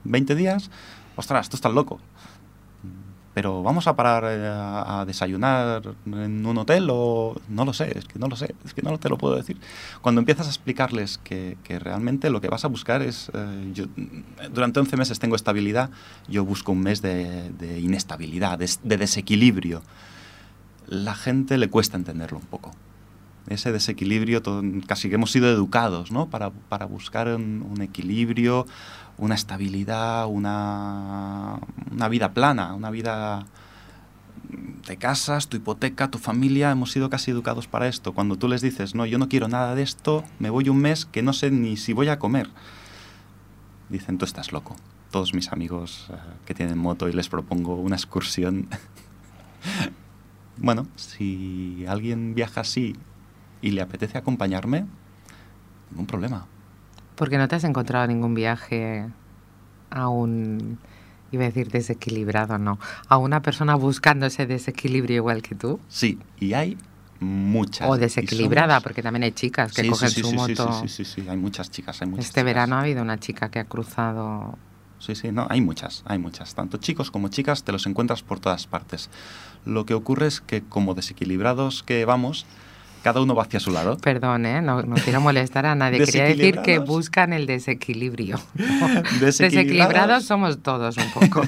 20 0.04 0.36
días. 0.36 0.70
Ostras, 1.16 1.48
tú 1.48 1.56
estás 1.56 1.72
loco 1.72 2.00
pero 3.37 3.62
vamos 3.62 3.87
a 3.87 3.94
parar 3.94 4.25
eh, 4.25 4.49
a, 4.49 5.01
a, 5.01 5.05
desayunar 5.05 5.83
en 6.07 6.46
un 6.46 6.57
hotel 6.57 6.88
o 6.90 7.38
no 7.51 7.66
lo 7.66 7.75
sé, 7.75 7.92
es 7.99 8.07
que 8.07 8.18
no 8.18 8.29
lo 8.29 8.37
sé, 8.37 8.55
es 8.64 8.72
que 8.72 8.81
no 8.81 8.96
te 8.96 9.11
lo 9.11 9.18
puedo 9.18 9.37
decir. 9.37 9.59
Cuando 10.01 10.22
empiezas 10.22 10.46
a 10.46 10.49
explicarles 10.49 11.18
que, 11.18 11.59
que 11.62 11.79
realmente 11.79 12.31
lo 12.31 12.40
que 12.40 12.49
vas 12.49 12.64
a 12.64 12.68
buscar 12.68 13.03
es, 13.03 13.31
eh, 13.35 13.72
yo, 13.75 13.85
durante 14.51 14.81
11 14.81 14.96
meses 14.96 15.18
tengo 15.18 15.37
estabilidad, 15.37 15.90
yo 16.29 16.46
busco 16.46 16.72
un 16.72 16.81
mes 16.81 17.03
de, 17.03 17.51
de 17.51 17.79
inestabilidad, 17.79 18.59
de, 18.59 18.70
de, 18.83 18.96
desequilibrio. 18.96 19.83
La 20.87 21.14
gente 21.14 21.59
le 21.59 21.68
cuesta 21.68 21.99
entenderlo 21.99 22.38
un 22.38 22.46
poco. 22.46 22.70
Ese 23.49 23.70
desequilibrio, 23.70 24.40
todo, 24.40 24.62
casi 24.87 25.11
que 25.11 25.16
hemos 25.16 25.31
sido 25.31 25.51
educados 25.51 26.11
¿no? 26.11 26.31
para, 26.31 26.53
para 26.70 26.87
buscar 26.87 27.29
un, 27.29 27.66
un 27.70 27.83
equilibrio, 27.83 28.66
una 29.18 29.35
estabilidad, 29.35 30.26
una, 30.26 31.59
una, 31.90 32.09
vida 32.09 32.33
plana, 32.33 32.74
una 32.74 32.90
vida 32.90 33.46
de 34.87 34.96
casas, 34.96 35.48
tu 35.48 35.57
hipoteca, 35.57 36.11
tu 36.11 36.18
familia, 36.18 36.70
hemos 36.70 36.92
sido 36.92 37.11
casi 37.11 37.31
educados 37.31 37.66
para 37.66 37.88
esto. 37.88 38.12
Cuando 38.12 38.37
tú 38.37 38.48
les 38.48 38.61
dices, 38.61 38.94
no, 38.94 39.07
yo 39.07 39.18
no 39.18 39.29
quiero 39.29 39.48
nada 39.48 39.74
de 39.74 39.83
esto, 39.83 40.24
me 40.38 40.50
voy 40.50 40.68
un 40.68 40.79
mes 40.79 41.07
que 41.07 41.22
no 41.22 41.33
sé 41.33 41.50
ni 41.50 41.76
si 41.76 41.92
voy 41.92 42.09
a 42.09 42.18
comer, 42.18 42.50
dicen, 43.88 44.18
tú 44.18 44.24
estás 44.24 44.52
loco. 44.52 44.76
Todos 45.11 45.35
mis 45.35 45.52
amigos 45.52 46.09
uh, 46.11 46.44
que 46.44 46.55
tienen 46.55 46.79
moto 46.79 47.09
y 47.09 47.12
les 47.12 47.29
propongo 47.29 47.76
una 47.76 47.96
excursión. 47.96 48.68
bueno, 50.59 50.87
si 50.96 51.85
alguien 51.88 52.35
viaja 52.35 52.61
así 52.61 52.96
y 53.62 53.70
le 53.70 53.81
apetece 53.81 54.18
acompañarme, 54.18 54.85
ningún 55.90 56.07
problema. 56.07 56.46
Porque 57.16 57.38
no 57.38 57.48
te 57.48 57.57
has 57.57 57.64
encontrado 57.64 58.07
ningún 58.07 58.35
viaje 58.35 59.07
a 59.90 60.09
un, 60.09 60.79
iba 61.33 61.44
a 61.44 61.46
decir 61.46 61.70
desequilibrado, 61.70 62.59
no, 62.59 62.79
a 63.09 63.18
una 63.18 63.42
persona 63.42 63.74
buscando 63.74 64.26
ese 64.26 64.46
desequilibrio 64.46 65.16
igual 65.16 65.42
que 65.42 65.55
tú. 65.55 65.81
Sí, 65.88 66.18
y 66.38 66.52
hay 66.52 66.76
muchas. 67.20 67.88
O 67.88 67.96
desequilibrada, 67.96 68.74
somos... 68.74 68.83
porque 68.85 69.02
también 69.02 69.24
hay 69.24 69.33
chicas 69.33 69.72
que 69.72 69.83
sí, 69.83 69.88
cogen 69.88 70.11
sí, 70.11 70.22
sí, 70.22 70.29
su 70.29 70.35
moto. 70.35 70.72
Sí, 70.83 70.88
sí, 70.88 71.05
sí, 71.05 71.22
sí, 71.22 71.29
hay 71.29 71.37
muchas 71.37 71.70
chicas, 71.70 72.00
hay 72.02 72.09
muchas 72.09 72.26
Este 72.26 72.40
chicas. 72.40 72.44
verano 72.44 72.76
ha 72.76 72.81
habido 72.81 73.02
una 73.02 73.18
chica 73.18 73.50
que 73.50 73.59
ha 73.59 73.64
cruzado 73.64 74.57
Sí, 74.98 75.14
sí, 75.14 75.31
no, 75.31 75.46
hay 75.50 75.61
muchas, 75.61 76.02
hay 76.07 76.18
muchas. 76.18 76.55
Tanto 76.55 76.79
chicos 76.79 77.11
como 77.11 77.29
chicas 77.29 77.64
te 77.64 77.72
los 77.72 77.87
encuentras 77.87 78.22
por 78.22 78.40
todas 78.40 78.66
partes. 78.66 79.11
Lo 79.64 79.85
que 79.85 79.94
ocurre 79.94 80.26
es 80.26 80.40
que 80.40 80.62
como 80.62 80.94
desequilibrados 80.94 81.83
que 81.83 82.05
vamos, 82.05 82.46
cada 83.06 83.20
uno 83.20 83.36
va 83.36 83.44
hacia 83.44 83.60
su 83.60 83.70
lado. 83.70 83.96
Perdón, 83.98 84.46
¿eh? 84.46 84.60
no, 84.60 84.82
no 84.82 84.96
quiero 84.96 85.20
molestar 85.20 85.64
a 85.64 85.76
nadie. 85.76 86.04
Quería 86.04 86.24
decir 86.24 86.58
que 86.62 86.80
buscan 86.80 87.32
el 87.32 87.46
desequilibrio. 87.46 88.36
Desequilibrados... 88.56 89.20
Desequilibrados 89.20 90.24
somos 90.24 90.58
todos 90.60 90.96
un 90.96 91.10
poco. 91.12 91.42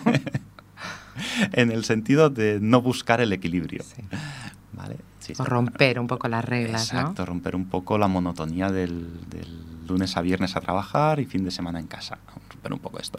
en 1.52 1.72
el 1.72 1.84
sentido 1.84 2.30
de 2.30 2.60
no 2.60 2.80
buscar 2.80 3.20
el 3.20 3.32
equilibrio. 3.32 3.82
Sí. 3.82 4.04
¿Vale? 4.72 4.98
Sí, 5.18 5.32
o 5.36 5.44
romper 5.44 5.98
un 5.98 6.06
poco 6.06 6.28
las 6.28 6.44
reglas, 6.44 6.92
Exacto, 6.92 7.22
¿no? 7.22 7.26
romper 7.26 7.56
un 7.56 7.64
poco 7.64 7.98
la 7.98 8.06
monotonía 8.06 8.70
del, 8.70 9.08
del, 9.28 9.58
lunes 9.88 10.16
a 10.16 10.20
viernes 10.20 10.54
a 10.54 10.60
trabajar 10.60 11.18
y 11.18 11.24
fin 11.24 11.44
de 11.44 11.50
semana 11.50 11.80
en 11.80 11.88
casa. 11.88 12.18
Romper 12.52 12.72
un 12.72 12.78
poco 12.78 13.00
esto. 13.00 13.18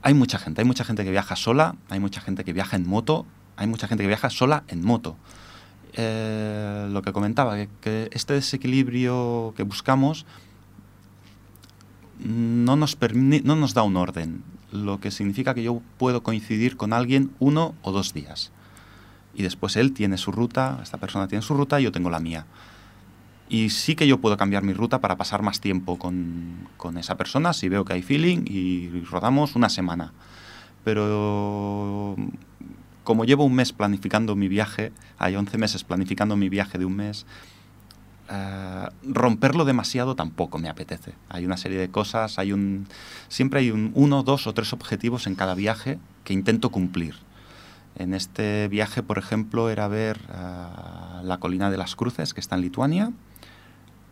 Hay 0.00 0.14
mucha 0.14 0.38
gente, 0.38 0.62
hay 0.62 0.66
mucha 0.66 0.84
gente 0.84 1.04
que 1.04 1.10
viaja 1.10 1.36
sola, 1.36 1.74
hay 1.90 2.00
mucha 2.00 2.22
gente 2.22 2.44
que 2.44 2.54
viaja 2.54 2.76
en 2.76 2.88
moto, 2.88 3.26
hay 3.56 3.66
mucha 3.66 3.88
gente 3.88 4.04
que 4.04 4.08
viaja 4.08 4.30
sola 4.30 4.64
en 4.68 4.82
moto. 4.82 5.18
Eh, 6.00 6.88
lo 6.92 7.02
que 7.02 7.12
comentaba, 7.12 7.56
que, 7.80 8.08
este 8.12 8.34
desequilibrio 8.34 9.52
que 9.56 9.64
buscamos 9.64 10.26
no 12.20 12.76
nos, 12.76 12.96
no 13.42 13.56
nos 13.56 13.74
da 13.74 13.82
un 13.82 13.96
orden, 13.96 14.44
lo 14.70 15.00
que 15.00 15.10
significa 15.10 15.54
que 15.54 15.64
yo 15.64 15.82
puedo 15.96 16.22
coincidir 16.22 16.76
con 16.76 16.92
alguien 16.92 17.32
uno 17.40 17.74
o 17.82 17.90
dos 17.90 18.14
días. 18.14 18.52
Y 19.34 19.42
después 19.42 19.74
él 19.74 19.92
tiene 19.92 20.18
su 20.18 20.30
ruta, 20.30 20.78
esta 20.84 20.98
persona 20.98 21.26
tiene 21.26 21.42
su 21.42 21.54
ruta 21.54 21.80
y 21.80 21.84
yo 21.84 21.90
tengo 21.90 22.10
la 22.10 22.20
mía. 22.20 22.46
Y 23.48 23.70
sí 23.70 23.96
que 23.96 24.06
yo 24.06 24.20
puedo 24.20 24.36
cambiar 24.36 24.62
mi 24.62 24.74
ruta 24.74 25.00
para 25.00 25.16
pasar 25.16 25.42
más 25.42 25.60
tiempo 25.60 25.98
con, 25.98 26.68
con 26.76 26.96
esa 26.96 27.16
persona 27.16 27.52
si 27.52 27.68
veo 27.68 27.84
que 27.84 27.94
hay 27.94 28.02
feeling 28.02 28.44
y 28.46 29.00
rodamos 29.10 29.56
una 29.56 29.68
semana. 29.68 30.12
Pero 30.84 32.14
como 33.08 33.24
llevo 33.24 33.46
un 33.46 33.54
mes 33.54 33.72
planificando 33.72 34.36
mi 34.36 34.48
viaje, 34.48 34.92
hay 35.16 35.34
11 35.34 35.56
meses 35.56 35.82
planificando 35.82 36.36
mi 36.36 36.50
viaje 36.50 36.76
de 36.76 36.84
un 36.84 36.94
mes, 36.94 37.24
uh, 38.28 38.90
romperlo 39.02 39.64
demasiado 39.64 40.14
tampoco 40.14 40.58
me 40.58 40.68
apetece. 40.68 41.14
Hay 41.30 41.46
una 41.46 41.56
serie 41.56 41.78
de 41.78 41.88
cosas, 41.88 42.38
hay 42.38 42.52
un, 42.52 42.86
siempre 43.28 43.60
hay 43.60 43.70
un, 43.70 43.92
uno, 43.94 44.24
dos 44.24 44.46
o 44.46 44.52
tres 44.52 44.74
objetivos 44.74 45.26
en 45.26 45.36
cada 45.36 45.54
viaje 45.54 45.98
que 46.22 46.34
intento 46.34 46.68
cumplir. 46.68 47.14
En 47.96 48.12
este 48.12 48.68
viaje, 48.68 49.02
por 49.02 49.16
ejemplo, 49.16 49.70
era 49.70 49.88
ver 49.88 50.20
uh, 50.28 51.24
la 51.24 51.38
colina 51.40 51.70
de 51.70 51.78
las 51.78 51.96
Cruces, 51.96 52.34
que 52.34 52.40
está 52.40 52.56
en 52.56 52.60
Lituania, 52.60 53.12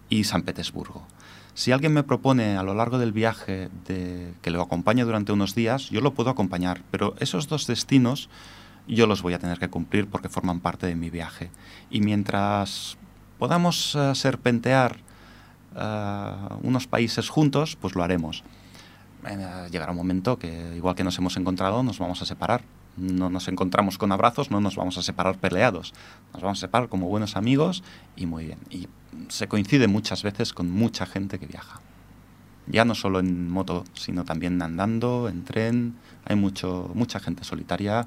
y 0.09 0.25
San 0.25 0.41
Petersburgo. 0.41 1.07
Si 1.53 1.71
alguien 1.71 1.93
me 1.93 2.03
propone 2.03 2.57
a 2.57 2.63
lo 2.63 2.73
largo 2.73 2.97
del 2.97 3.13
viaje 3.13 3.69
de, 3.87 4.33
que 4.41 4.51
lo 4.51 4.63
acompañe 4.63 5.05
durante 5.05 5.33
unos 5.33 5.55
días, 5.55 5.91
yo 5.91 6.01
lo 6.01 6.15
puedo 6.15 6.31
acompañar, 6.31 6.81
pero 6.91 7.15
esos 7.19 7.47
dos 7.47 7.67
destinos 7.67 8.31
yo 8.87 9.07
los 9.07 9.23
voy 9.23 9.35
a 9.35 9.39
tener 9.39 9.59
que 9.59 9.69
cumplir 9.69 10.07
porque 10.07 10.29
forman 10.29 10.61
parte 10.61 10.87
de 10.87 10.95
mi 10.95 11.11
viaje. 11.11 11.51
Y 11.91 12.01
mientras 12.01 12.97
podamos 13.39 13.95
uh, 13.95 14.15
serpentear 14.15 14.99
uh, 15.75 16.57
unos 16.63 16.87
países 16.87 17.29
juntos, 17.29 17.77
pues 17.77 17.95
lo 17.95 18.03
haremos. 18.03 18.45
Uh, 19.25 19.69
llegará 19.71 19.91
un 19.91 19.97
momento 19.97 20.39
que, 20.39 20.75
igual 20.77 20.95
que 20.95 21.05
nos 21.05 21.19
hemos 21.19 21.37
encontrado, 21.37 21.83
nos 21.83 21.99
vamos 21.99 22.23
a 22.23 22.27
separar. 22.27 22.63
No 22.97 23.29
nos 23.29 23.49
encontramos 23.49 23.99
con 23.99 24.11
abrazos, 24.11 24.51
no 24.51 24.61
nos 24.61 24.77
vamos 24.77 24.97
a 24.97 25.03
separar 25.03 25.37
peleados. 25.39 25.93
Nos 26.33 26.43
vamos 26.43 26.59
a 26.59 26.63
separar 26.63 26.89
como 26.89 27.09
buenos 27.09 27.37
amigos 27.37 27.83
y 28.17 28.25
muy 28.25 28.47
bien. 28.47 28.59
Y 28.71 28.89
se 29.29 29.49
coincide 29.49 29.87
muchas 29.87 30.23
veces 30.23 30.55
con 30.55 30.71
mucha 30.71 31.05
gente 31.05 31.39
que 31.39 31.47
viaja. 31.47 31.81
Ya 32.69 32.85
no 32.85 32.95
solo 32.95 33.21
en 33.21 33.51
moto, 33.51 33.85
sino 33.95 34.25
también 34.25 34.61
andando, 34.63 35.29
en 35.29 35.45
tren. 35.45 35.97
Hay 36.25 36.37
mucho, 36.37 36.91
mucha 36.95 37.21
gente 37.21 37.45
solitaria. 37.45 38.05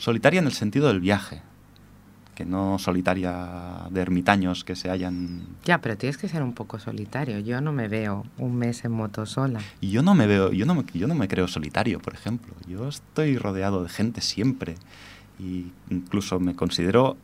Solitaria 0.00 0.40
en 0.40 0.46
el 0.46 0.54
sentido 0.54 0.88
del 0.88 0.98
viaje, 0.98 1.42
que 2.34 2.46
no 2.46 2.78
solitaria 2.78 3.86
de 3.90 4.00
ermitaños 4.00 4.64
que 4.64 4.74
se 4.74 4.88
hayan... 4.88 5.42
Ya, 5.66 5.82
pero 5.82 5.98
tienes 5.98 6.16
que 6.16 6.26
ser 6.26 6.42
un 6.42 6.54
poco 6.54 6.78
solitario. 6.78 7.38
Yo 7.40 7.60
no 7.60 7.70
me 7.70 7.86
veo 7.86 8.24
un 8.38 8.56
mes 8.56 8.82
en 8.86 8.92
moto 8.92 9.26
sola. 9.26 9.60
Y 9.82 9.90
yo 9.90 10.00
no 10.02 10.14
me 10.14 10.26
veo, 10.26 10.52
yo 10.52 10.64
no 10.64 10.74
me, 10.74 10.86
yo 10.94 11.06
no 11.06 11.14
me 11.14 11.28
creo 11.28 11.48
solitario, 11.48 12.00
por 12.00 12.14
ejemplo. 12.14 12.54
Yo 12.66 12.88
estoy 12.88 13.36
rodeado 13.36 13.82
de 13.82 13.90
gente 13.90 14.22
siempre. 14.22 14.76
Y 15.38 15.66
incluso 15.90 16.40
me 16.40 16.56
considero 16.56 17.18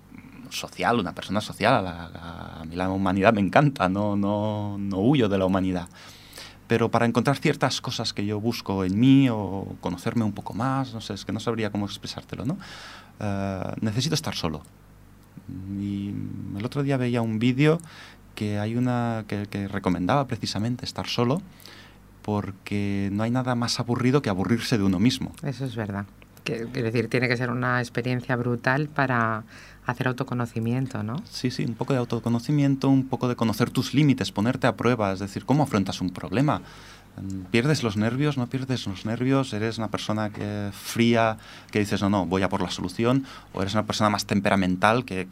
social, 0.51 1.01
una 1.01 1.15
persona 1.15 1.41
social. 1.41 1.77
A, 1.77 1.81
la, 1.81 2.61
a 2.61 2.65
mí 2.67 2.77
la 2.77 2.91
humanidad 2.91 3.33
me 3.33 3.41
encanta, 3.41 3.89
no, 3.89 4.17
no, 4.17 4.77
no 4.77 4.99
huyo 4.99 5.31
de 5.31 5.39
la 5.39 5.47
humanidad. 5.47 5.89
Pero 6.69 6.91
para 6.91 7.07
encontrar 7.07 7.37
ciertas 7.39 7.81
cosas 7.81 8.13
que 8.13 8.27
yo 8.27 8.41
busco 8.41 8.85
en 8.85 8.99
mí 8.99 9.29
o 9.31 9.77
conocerme 9.81 10.25
un 10.25 10.33
poco 10.33 10.53
más, 10.53 10.93
no 10.95 11.01
sé, 11.01 11.15
es 11.15 11.25
que 11.25 11.33
no 11.33 11.39
sabría 11.41 11.71
cómo 11.71 11.87
expresártelo, 11.87 12.45
¿no? 12.45 12.59
Eh, 13.21 13.73
necesito 13.81 14.15
estar 14.15 14.35
solo. 14.35 14.63
Y 15.79 16.13
el 16.59 16.65
otro 16.65 16.83
día 16.83 16.97
veía 16.97 17.23
un 17.23 17.39
vídeo 17.39 17.81
que 18.35 18.59
hay 18.59 18.75
una 18.75 19.25
que, 19.29 19.47
que 19.47 19.69
recomendaba 19.69 20.27
precisamente 20.27 20.85
estar 20.85 21.07
solo 21.07 21.41
porque 22.23 23.09
no 23.13 23.23
hay 23.23 23.31
nada 23.31 23.55
más 23.55 23.79
aburrido 23.79 24.23
que 24.23 24.31
aburrirse 24.31 24.79
de 24.79 24.85
uno 24.85 24.99
mismo. 24.99 25.33
Eso 25.43 25.65
es 25.65 25.77
verdad. 25.77 26.07
Que- 26.45 26.67
Quiero 26.73 26.87
decir, 26.87 27.09
tiene 27.09 27.29
que 27.29 27.37
ser 27.37 27.51
una 27.51 27.81
experiencia 27.81 28.35
brutal 28.37 28.89
para 28.89 29.45
hacer 29.87 30.09
autoconocimiento, 30.09 31.03
¿no? 31.03 31.23
Sí, 31.31 31.51
sí, 31.51 31.65
un 31.65 31.75
poco 31.75 31.93
de 31.93 32.01
autoconocimiento, 32.01 32.89
un 32.89 33.07
poco 33.07 33.29
de 33.29 33.37
conocer 33.37 33.71
tus 33.71 33.95
límites, 33.95 34.33
ponerte 34.33 34.67
a 34.67 34.77
prueba, 34.77 35.13
es 35.13 35.21
decir, 35.21 35.45
cómo 35.45 35.63
afrontas 35.63 36.01
un 36.01 36.11
problema. 36.11 36.63
¿Pierdes 37.51 37.83
los 37.83 37.97
nervios? 37.97 38.37
¿No 38.37 38.47
pierdes 38.47 38.87
los 38.87 39.07
nervios? 39.07 39.55
¿Eres 39.55 39.79
una 39.79 39.89
persona 39.89 40.29
que, 40.29 40.71
fría 40.73 41.39
que 41.71 41.79
dices, 41.79 42.03
no, 42.03 42.11
no, 42.11 42.27
voy 42.27 42.43
a 42.43 42.51
por 42.51 42.61
la 42.61 42.71
solución? 42.71 43.25
¿O 43.55 43.63
eres 43.63 43.73
una 43.73 43.87
persona 43.87 44.11
más 44.11 44.27
temperamental 44.27 45.07
que 45.07 45.27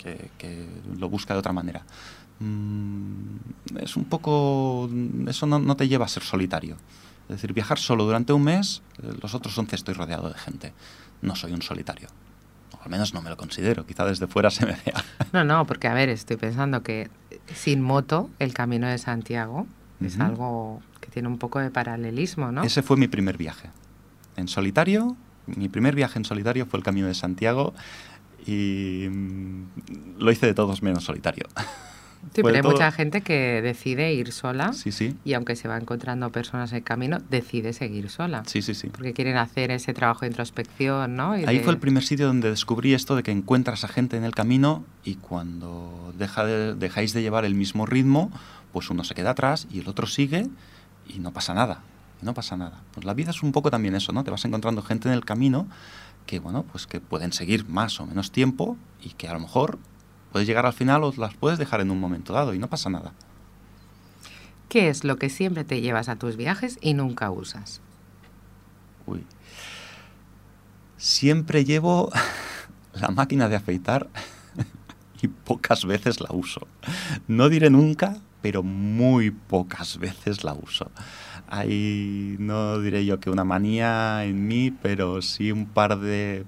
lo 0.99 1.11
busca 1.11 1.35
de 1.35 1.41
otra 1.41 1.53
manera? 1.53 1.83
Mm, 2.41 3.79
es 3.81 3.97
un 3.97 4.05
poco... 4.05 4.89
Eso 5.27 5.47
no, 5.47 5.59
no 5.59 5.77
te 5.77 5.89
lleva 5.89 6.05
a 6.05 6.09
ser 6.09 6.23
solitario. 6.23 6.77
Es 7.29 7.37
decir, 7.37 7.53
viajar 7.53 7.79
solo 7.79 8.05
durante 8.05 8.33
un 8.33 8.45
mes, 8.45 8.83
eh, 9.03 9.13
los 9.23 9.35
otros 9.35 9.57
11 9.57 9.77
estoy 9.77 9.95
rodeado 9.95 10.29
de 10.29 10.39
gente. 10.39 10.73
No 11.23 11.37
soy 11.37 11.53
un 11.53 11.63
solitario. 11.63 12.09
Al 12.85 12.91
menos 12.91 13.15
no 13.15 13.23
me 13.23 13.31
lo 13.31 13.37
considero. 13.37 13.87
Quizá 13.87 14.05
desde 14.05 14.27
fuera 14.27 14.51
se 14.51 14.67
me 14.67 14.73
vea. 14.85 15.05
No, 15.33 15.45
no, 15.45 15.67
porque 15.67 15.89
a 15.89 15.95
ver, 15.95 16.09
estoy 16.11 16.37
pensando 16.37 16.83
que 16.83 17.11
sin 17.55 17.81
moto 17.81 18.31
el 18.39 18.53
camino 18.53 18.87
de 18.87 18.99
Santiago 18.99 19.67
es 20.01 20.21
algo 20.21 20.83
que 21.01 21.09
tiene 21.11 21.29
un 21.29 21.39
poco 21.39 21.61
de 21.61 21.71
paralelismo, 21.71 22.53
¿no? 22.53 22.63
Ese 22.63 22.83
fue 22.83 22.97
mi 22.97 23.09
primer 23.09 23.39
viaje. 23.39 23.71
En 24.37 24.49
solitario, 24.49 25.17
mi 25.47 25.69
primer 25.69 25.95
viaje 25.95 26.19
en 26.19 26.25
solitario 26.25 26.67
fue 26.67 26.79
el 26.79 26.85
Camino 26.85 27.07
de 27.07 27.15
Santiago 27.15 27.73
y 28.47 29.07
mm, 29.11 30.19
lo 30.19 30.31
hice 30.31 30.47
de 30.47 30.55
todos 30.55 30.83
menos 30.83 31.05
solitario. 31.05 31.47
Sí, 32.35 32.41
fue 32.41 32.45
pero 32.51 32.57
hay 32.57 32.63
todo- 32.63 32.73
mucha 32.73 32.91
gente 32.93 33.21
que 33.23 33.61
decide 33.63 34.13
ir 34.15 34.33
sola 34.33 34.73
Sí, 34.73 34.93
sí, 34.93 35.17
y 35.25 35.35
aunque 35.35 35.57
se 35.57 35.69
va 35.69 35.77
encontrando 35.77 36.31
personas 36.31 36.71
en 36.73 36.79
el 36.79 36.85
camino, 36.85 37.19
decide 37.31 37.73
seguir 37.73 38.09
sola. 38.11 38.43
sí, 38.47 38.63
sí, 38.63 38.75
sí. 38.75 38.89
Porque 38.89 39.13
quieren 39.13 39.37
hacer 39.37 39.71
ese 39.71 39.93
trabajo 39.95 40.21
de 40.23 40.29
introspección, 40.29 41.17
¿no? 41.17 41.39
Y 41.39 41.45
Ahí 41.45 41.59
de- 41.59 41.65
fue 41.65 41.73
el 41.73 41.79
primer 41.79 42.03
sitio 42.05 42.27
donde 42.27 42.51
descubrí 42.51 42.95
esto 42.95 43.17
de 43.17 43.23
que 43.23 43.31
encuentras 43.31 43.85
a 43.85 43.89
gente 43.89 44.17
en 44.17 44.25
el 44.25 44.35
camino 44.35 44.85
y 45.05 45.17
cuando 45.17 46.13
deja 46.19 46.45
de- 46.45 46.75
dejáis 46.75 47.13
de 47.13 47.23
llevar 47.23 47.45
el 47.45 47.55
mismo 47.55 47.87
ritmo, 47.87 48.31
pues 48.73 48.91
uno 48.91 49.05
se 49.05 49.15
queda 49.15 49.31
atrás 49.31 49.67
y 49.71 49.81
el 49.81 49.89
otro 49.89 50.07
sigue 50.07 50.49
y 51.09 51.19
no 51.19 51.33
pasa 51.33 51.55
nada. 51.55 51.81
Y 52.23 52.25
no 52.27 52.35
pasa 52.35 52.57
nada. 52.57 52.81
Pues 52.93 53.05
la 53.05 53.15
vida 53.15 53.31
es 53.31 53.43
un 53.43 53.53
poco 53.53 53.71
también 53.71 53.95
eso, 53.95 54.13
¿no? 54.13 54.25
Te 54.25 54.31
vas 54.31 54.45
encontrando 54.45 54.83
gente 54.83 55.09
en 55.09 55.15
el 55.15 55.25
camino 55.25 55.67
que, 56.27 56.39
bueno, 56.39 56.65
pues 56.73 56.87
que 56.87 57.01
pueden 57.01 57.33
seguir 57.33 57.69
más 57.69 58.01
o 58.01 58.07
menos 58.07 58.31
tiempo 58.33 58.77
y 59.03 59.11
que 59.11 59.29
a 59.29 59.35
lo 59.35 59.41
mejor 59.41 59.79
puedes 60.35 60.49
llegar 60.49 60.67
al 60.67 60.73
final 60.73 61.05
o 61.05 61.15
las 61.17 61.33
puedes 61.35 61.61
dejar 61.61 61.81
en 61.81 61.93
un 61.93 62.01
momento 62.01 62.33
dado 62.33 62.55
y 62.55 62.59
no 62.59 62.69
pasa 62.69 62.91
nada. 62.91 63.13
¿Qué 64.69 64.89
es 64.89 65.05
lo 65.05 65.17
que 65.17 65.31
siempre 65.31 65.63
te 65.63 65.81
llevas 65.81 66.09
a 66.09 66.17
tus 66.17 66.37
viajes 66.37 66.77
y 66.81 66.95
nunca 66.95 67.31
usas? 67.31 67.81
Uy. 69.07 69.25
Siempre 70.97 71.65
llevo 71.65 72.11
la 72.95 73.11
máquina 73.11 73.49
de 73.49 73.55
afeitar 73.55 74.09
y 75.23 75.29
pocas 75.29 75.85
veces 75.85 76.21
la 76.21 76.31
uso. 76.33 76.67
No 77.29 77.49
diré 77.49 77.71
nunca, 77.71 78.17
pero 78.43 78.65
muy 78.65 79.31
pocas 79.31 79.99
veces 79.99 80.43
la 80.43 80.55
uso. 80.55 80.91
Hay, 81.47 82.35
no 82.41 82.81
diré 82.81 83.07
yo 83.07 83.21
que 83.21 83.31
una 83.31 83.45
manía 83.45 84.25
en 84.25 84.49
mí, 84.49 84.73
pero 84.73 85.23
sí 85.23 85.53
un 85.53 85.67
par 85.67 86.01
de 86.01 86.45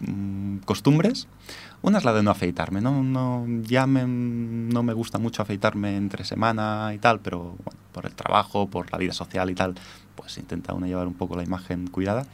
mm, 0.00 0.60
costumbres. 0.64 1.28
Una 1.82 1.98
es 1.98 2.04
la 2.04 2.12
de 2.12 2.22
no 2.22 2.30
afeitarme, 2.30 2.80
¿no? 2.80 3.02
no 3.02 3.44
ya 3.62 3.86
me- 3.86 4.06
no 4.06 4.82
me 4.82 4.92
gusta 4.92 5.18
mucho 5.18 5.42
afeitarme 5.42 5.96
entre 5.96 6.24
semana 6.24 6.92
y 6.94 6.98
tal, 6.98 7.20
pero 7.20 7.56
por 7.92 8.06
el 8.06 8.14
trabajo, 8.14 8.68
por 8.68 8.90
la 8.90 8.98
vida 8.98 9.12
social 9.12 9.50
y 9.50 9.54
tal, 9.54 9.74
pues 10.16 10.36
intenta 10.38 10.74
uno 10.74 10.86
llevar 10.86 11.06
un 11.06 11.14
poco 11.14 11.36
la 11.36 11.44
imagen 11.44 11.86
cuidada. 11.88 12.26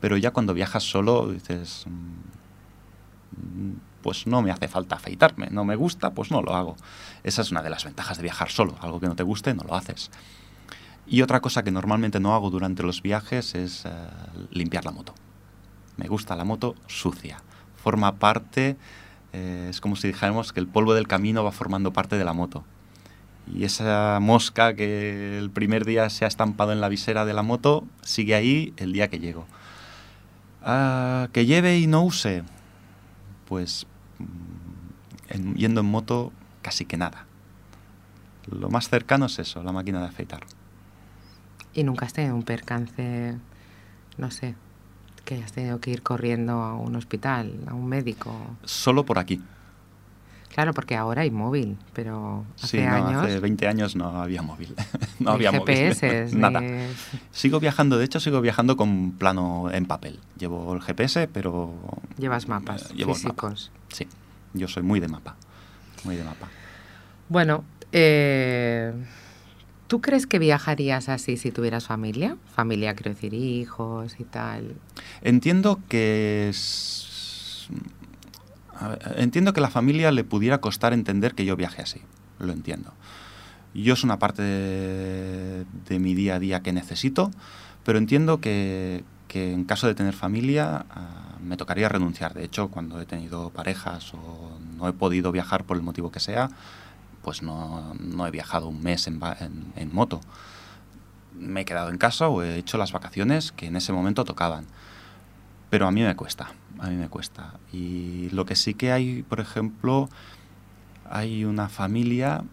Pero 0.00 0.16
ya 0.16 0.30
cuando 0.30 0.54
viajas 0.54 0.82
solo 0.84 1.28
dices, 1.28 1.84
mm, 1.86 3.72
pues 4.02 4.26
no 4.26 4.40
me 4.42 4.50
hace 4.50 4.68
falta 4.68 4.96
afeitarme, 4.96 5.48
no 5.50 5.64
me 5.64 5.76
gusta, 5.76 6.10
pues 6.14 6.30
no 6.30 6.40
lo 6.42 6.54
hago. 6.54 6.76
Esa 7.24 7.42
es 7.42 7.50
una 7.50 7.62
de 7.62 7.70
las 7.70 7.84
ventajas 7.84 8.16
de 8.16 8.22
viajar 8.22 8.50
solo, 8.50 8.76
algo 8.80 9.00
que 9.00 9.08
no 9.08 9.16
te 9.16 9.22
guste, 9.24 9.52
no 9.54 9.64
lo 9.64 9.74
haces. 9.74 10.10
Y 11.06 11.22
otra 11.22 11.40
cosa 11.40 11.62
que 11.62 11.70
normalmente 11.70 12.20
no 12.20 12.34
hago 12.34 12.50
durante 12.50 12.82
los 12.82 13.02
viajes 13.02 13.54
es 13.54 13.84
eh, 13.84 13.90
limpiar 14.50 14.84
la 14.84 14.90
moto. 14.92 15.14
Me 15.96 16.08
gusta 16.08 16.36
la 16.36 16.44
moto 16.44 16.74
sucia. 16.86 17.38
Forma 17.86 18.16
parte, 18.16 18.76
eh, 19.32 19.68
es 19.70 19.80
como 19.80 19.94
si 19.94 20.08
dijéramos 20.08 20.52
que 20.52 20.58
el 20.58 20.66
polvo 20.66 20.92
del 20.92 21.06
camino 21.06 21.44
va 21.44 21.52
formando 21.52 21.92
parte 21.92 22.18
de 22.18 22.24
la 22.24 22.32
moto. 22.32 22.64
Y 23.54 23.62
esa 23.62 24.18
mosca 24.20 24.74
que 24.74 25.38
el 25.38 25.50
primer 25.52 25.84
día 25.84 26.10
se 26.10 26.24
ha 26.24 26.28
estampado 26.28 26.72
en 26.72 26.80
la 26.80 26.88
visera 26.88 27.24
de 27.24 27.32
la 27.32 27.44
moto 27.44 27.84
sigue 28.02 28.34
ahí 28.34 28.74
el 28.76 28.92
día 28.92 29.06
que 29.06 29.20
llego. 29.20 29.46
Ah, 30.64 31.28
que 31.32 31.46
lleve 31.46 31.78
y 31.78 31.86
no 31.86 32.02
use, 32.02 32.42
pues 33.46 33.86
mm, 34.18 35.32
en- 35.32 35.54
yendo 35.54 35.82
en 35.82 35.86
moto 35.86 36.32
casi 36.62 36.86
que 36.86 36.96
nada. 36.96 37.26
Lo 38.50 38.68
más 38.68 38.88
cercano 38.88 39.26
es 39.26 39.38
eso, 39.38 39.62
la 39.62 39.70
máquina 39.70 40.00
de 40.00 40.06
afeitar. 40.08 40.40
¿Y 41.72 41.84
nunca 41.84 42.06
has 42.06 42.12
tenido 42.14 42.34
un 42.34 42.42
percance, 42.42 43.36
no 44.18 44.32
sé, 44.32 44.56
que 45.26 45.34
hayas 45.34 45.52
tenido 45.52 45.78
que 45.80 45.90
ir 45.90 46.02
corriendo 46.02 46.52
a 46.62 46.74
un 46.74 46.96
hospital, 46.96 47.52
a 47.66 47.74
un 47.74 47.86
médico? 47.86 48.34
Solo 48.64 49.04
por 49.04 49.18
aquí. 49.18 49.42
Claro, 50.54 50.72
porque 50.72 50.96
ahora 50.96 51.20
hay 51.20 51.30
móvil, 51.30 51.76
pero 51.92 52.46
hace 52.62 52.78
Sí, 52.78 52.86
no, 52.86 52.94
años... 52.94 53.24
hace 53.24 53.40
20 53.40 53.68
años 53.68 53.94
no 53.94 54.06
había 54.22 54.40
móvil. 54.40 54.74
no 55.18 55.32
había 55.32 55.52
GPS, 55.52 56.24
móvil. 56.24 56.40
Nada. 56.40 56.62
Sigo 57.30 57.60
viajando, 57.60 57.98
de 57.98 58.06
hecho 58.06 58.20
sigo 58.20 58.40
viajando 58.40 58.74
con 58.78 59.12
plano 59.12 59.70
en 59.70 59.84
papel. 59.84 60.18
Llevo 60.38 60.72
el 60.72 60.80
GPS, 60.80 61.28
pero... 61.28 61.74
Llevas 62.16 62.48
mapas 62.48 62.90
eh, 62.90 62.94
llevo 62.94 63.14
físicos. 63.14 63.70
Sí, 63.88 64.08
yo 64.54 64.66
soy 64.68 64.82
muy 64.82 64.98
de 64.98 65.08
mapa. 65.08 65.36
Muy 66.04 66.16
de 66.16 66.24
mapa. 66.24 66.48
Bueno, 67.28 67.64
eh, 67.92 68.94
¿tú 69.86 70.00
crees 70.00 70.26
que 70.26 70.38
viajarías 70.38 71.08
así 71.08 71.36
si 71.36 71.50
tuvieras 71.52 71.86
familia? 71.86 72.36
Familia, 72.54 72.94
quiero 72.94 73.10
decir, 73.12 73.34
hijos 73.34 74.16
y 74.18 74.24
tal. 74.24 74.74
Entiendo 75.22 75.80
que 75.88 76.48
es- 76.50 77.68
ver, 78.80 79.14
entiendo 79.18 79.52
que 79.52 79.60
la 79.60 79.70
familia 79.70 80.10
le 80.12 80.24
pudiera 80.24 80.58
costar 80.58 80.92
entender 80.92 81.34
que 81.34 81.44
yo 81.44 81.56
viaje 81.56 81.82
así. 81.82 82.00
Lo 82.38 82.52
entiendo. 82.52 82.92
Yo 83.74 83.94
es 83.94 84.04
una 84.04 84.18
parte 84.18 84.42
de, 84.42 85.64
de 85.88 85.98
mi 85.98 86.14
día 86.14 86.36
a 86.36 86.38
día 86.38 86.60
que 86.60 86.72
necesito, 86.72 87.30
pero 87.84 87.98
entiendo 87.98 88.40
que, 88.40 89.04
que 89.28 89.52
en 89.52 89.64
caso 89.64 89.86
de 89.86 89.94
tener 89.94 90.14
familia 90.14 90.86
ah, 90.90 91.36
me 91.42 91.56
tocaría 91.56 91.88
renunciar. 91.88 92.32
De 92.34 92.44
hecho, 92.44 92.68
cuando 92.68 93.00
he 93.00 93.06
tenido 93.06 93.50
parejas 93.50 94.12
o 94.14 94.58
no 94.76 94.88
he 94.88 94.92
podido 94.92 95.30
viajar 95.32 95.64
por 95.64 95.76
el 95.76 95.82
motivo 95.82 96.10
que 96.10 96.20
sea, 96.20 96.48
pues 97.26 97.42
no, 97.42 97.92
no 97.98 98.24
he 98.24 98.30
viajado 98.30 98.68
un 98.68 98.84
mes 98.84 99.08
en, 99.08 99.18
moto. 99.90 100.20
Me 101.34 101.62
he 101.62 101.64
quedado 101.64 101.90
en 101.90 101.98
casa 101.98 102.28
o 102.28 102.40
he 102.40 102.56
hecho 102.56 102.78
las 102.78 102.92
vacaciones 102.92 103.50
que 103.50 103.66
en 103.66 103.74
ese 103.74 103.92
momento 103.92 104.24
tocaban. 104.24 104.64
Pero 105.68 105.88
a 105.88 105.90
mí 105.90 106.02
me 106.02 106.14
cuesta, 106.14 106.52
a 106.78 106.86
mí 106.86 106.94
me 106.94 107.08
cuesta. 107.08 107.54
Y 107.72 108.30
lo 108.30 108.46
que 108.46 108.54
sí 108.54 108.74
que 108.74 108.92
hay, 108.92 109.24
por 109.24 109.40
ejemplo, 109.40 110.08
hay 111.10 111.44
una 111.44 111.68
familia, 111.68 112.44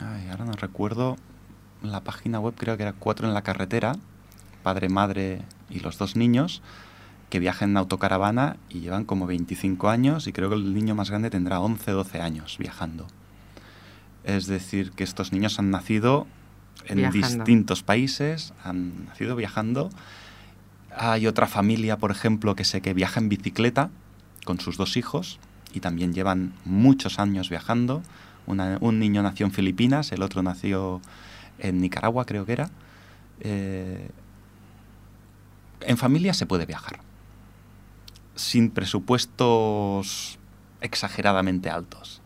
ay, 0.00 0.30
ahora 0.30 0.46
no 0.46 0.52
recuerdo, 0.52 1.18
la 1.82 2.00
página 2.00 2.40
web 2.40 2.54
creo 2.56 2.78
que 2.78 2.84
era 2.84 2.94
Cuatro 2.94 3.28
en 3.28 3.34
la 3.34 3.42
carretera, 3.42 3.96
padre, 4.62 4.88
madre 4.88 5.42
y 5.68 5.80
los 5.80 5.98
dos 5.98 6.16
niños, 6.16 6.62
que 7.28 7.40
viajan 7.40 7.72
en 7.72 7.76
autocaravana 7.76 8.56
y 8.70 8.80
llevan 8.80 9.04
como 9.04 9.26
25 9.26 9.90
años 9.90 10.26
y 10.28 10.32
creo 10.32 10.48
que 10.48 10.54
el 10.54 10.72
niño 10.72 10.94
más 10.94 11.10
grande 11.10 11.28
tendrá 11.28 11.60
11, 11.60 11.90
12 11.90 12.22
años 12.22 12.56
viajando. 12.58 13.06
Es 14.24 14.46
decir, 14.46 14.92
que 14.92 15.04
estos 15.04 15.32
niños 15.32 15.58
han 15.58 15.70
nacido 15.70 16.26
en 16.86 16.98
Viajando. 16.98 17.28
distintos 17.44 17.82
países, 17.82 18.52
han 18.64 19.06
nacido 19.06 19.36
viajando. 19.36 19.90
Hay 20.96 21.26
otra 21.26 21.46
familia, 21.46 21.96
por 21.96 22.10
ejemplo, 22.10 22.54
que 22.54 22.64
sé 22.64 22.80
que 22.82 22.94
viaja 22.94 23.18
en 23.20 23.28
bicicleta 23.28 23.90
con 24.44 24.60
sus 24.60 24.76
dos 24.76 24.96
hijos 24.96 25.38
y 25.72 25.80
también 25.80 26.12
llevan 26.12 26.52
muchos 26.64 27.18
años 27.18 27.48
viajando. 27.50 28.02
Una- 28.46 28.78
un 28.80 28.98
niño 28.98 29.22
nació 29.22 29.46
en 29.46 29.52
Filipinas, 29.52 30.12
el 30.12 30.22
otro 30.22 30.42
nació 30.42 31.00
en 31.58 31.80
Nicaragua, 31.80 32.24
creo 32.24 32.44
que 32.44 32.52
era. 32.52 32.70
Eh, 33.40 34.08
en 35.80 35.96
familia 35.96 36.34
se 36.34 36.46
puede 36.46 36.66
viajar, 36.66 37.00
sin 38.36 38.70
presupuestos 38.70 40.38
exageradamente 40.80 41.70
altos. 41.70 42.21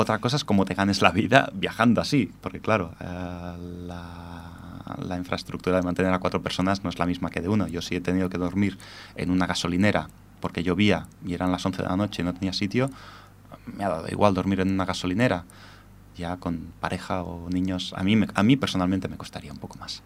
Otra 0.00 0.20
cosa 0.20 0.36
es 0.36 0.44
cómo 0.44 0.64
te 0.64 0.74
ganes 0.74 1.02
la 1.02 1.10
vida 1.10 1.50
viajando 1.54 2.00
así, 2.00 2.30
porque 2.40 2.60
claro, 2.60 2.92
eh, 3.00 3.56
la, 3.84 4.52
la 4.96 5.16
infraestructura 5.16 5.78
de 5.78 5.82
mantener 5.82 6.12
a 6.12 6.20
cuatro 6.20 6.40
personas 6.40 6.84
no 6.84 6.90
es 6.90 7.00
la 7.00 7.04
misma 7.04 7.30
que 7.30 7.40
de 7.40 7.48
uno. 7.48 7.66
Yo 7.66 7.82
sí 7.82 7.96
he 7.96 8.00
tenido 8.00 8.30
que 8.30 8.38
dormir 8.38 8.78
en 9.16 9.32
una 9.32 9.48
gasolinera 9.48 10.08
porque 10.38 10.62
llovía 10.62 11.08
y 11.26 11.34
eran 11.34 11.50
las 11.50 11.66
11 11.66 11.82
de 11.82 11.88
la 11.88 11.96
noche 11.96 12.22
y 12.22 12.24
no 12.24 12.32
tenía 12.32 12.52
sitio, 12.52 12.92
me 13.66 13.82
ha 13.82 13.88
dado 13.88 14.06
igual 14.08 14.34
dormir 14.34 14.60
en 14.60 14.70
una 14.70 14.84
gasolinera. 14.84 15.42
Ya 16.16 16.36
con 16.36 16.72
pareja 16.78 17.24
o 17.24 17.50
niños, 17.50 17.92
a 17.96 18.04
mí, 18.04 18.16
a 18.32 18.42
mí 18.44 18.54
personalmente 18.56 19.08
me 19.08 19.16
costaría 19.16 19.50
un 19.50 19.58
poco 19.58 19.80
más. 19.80 20.04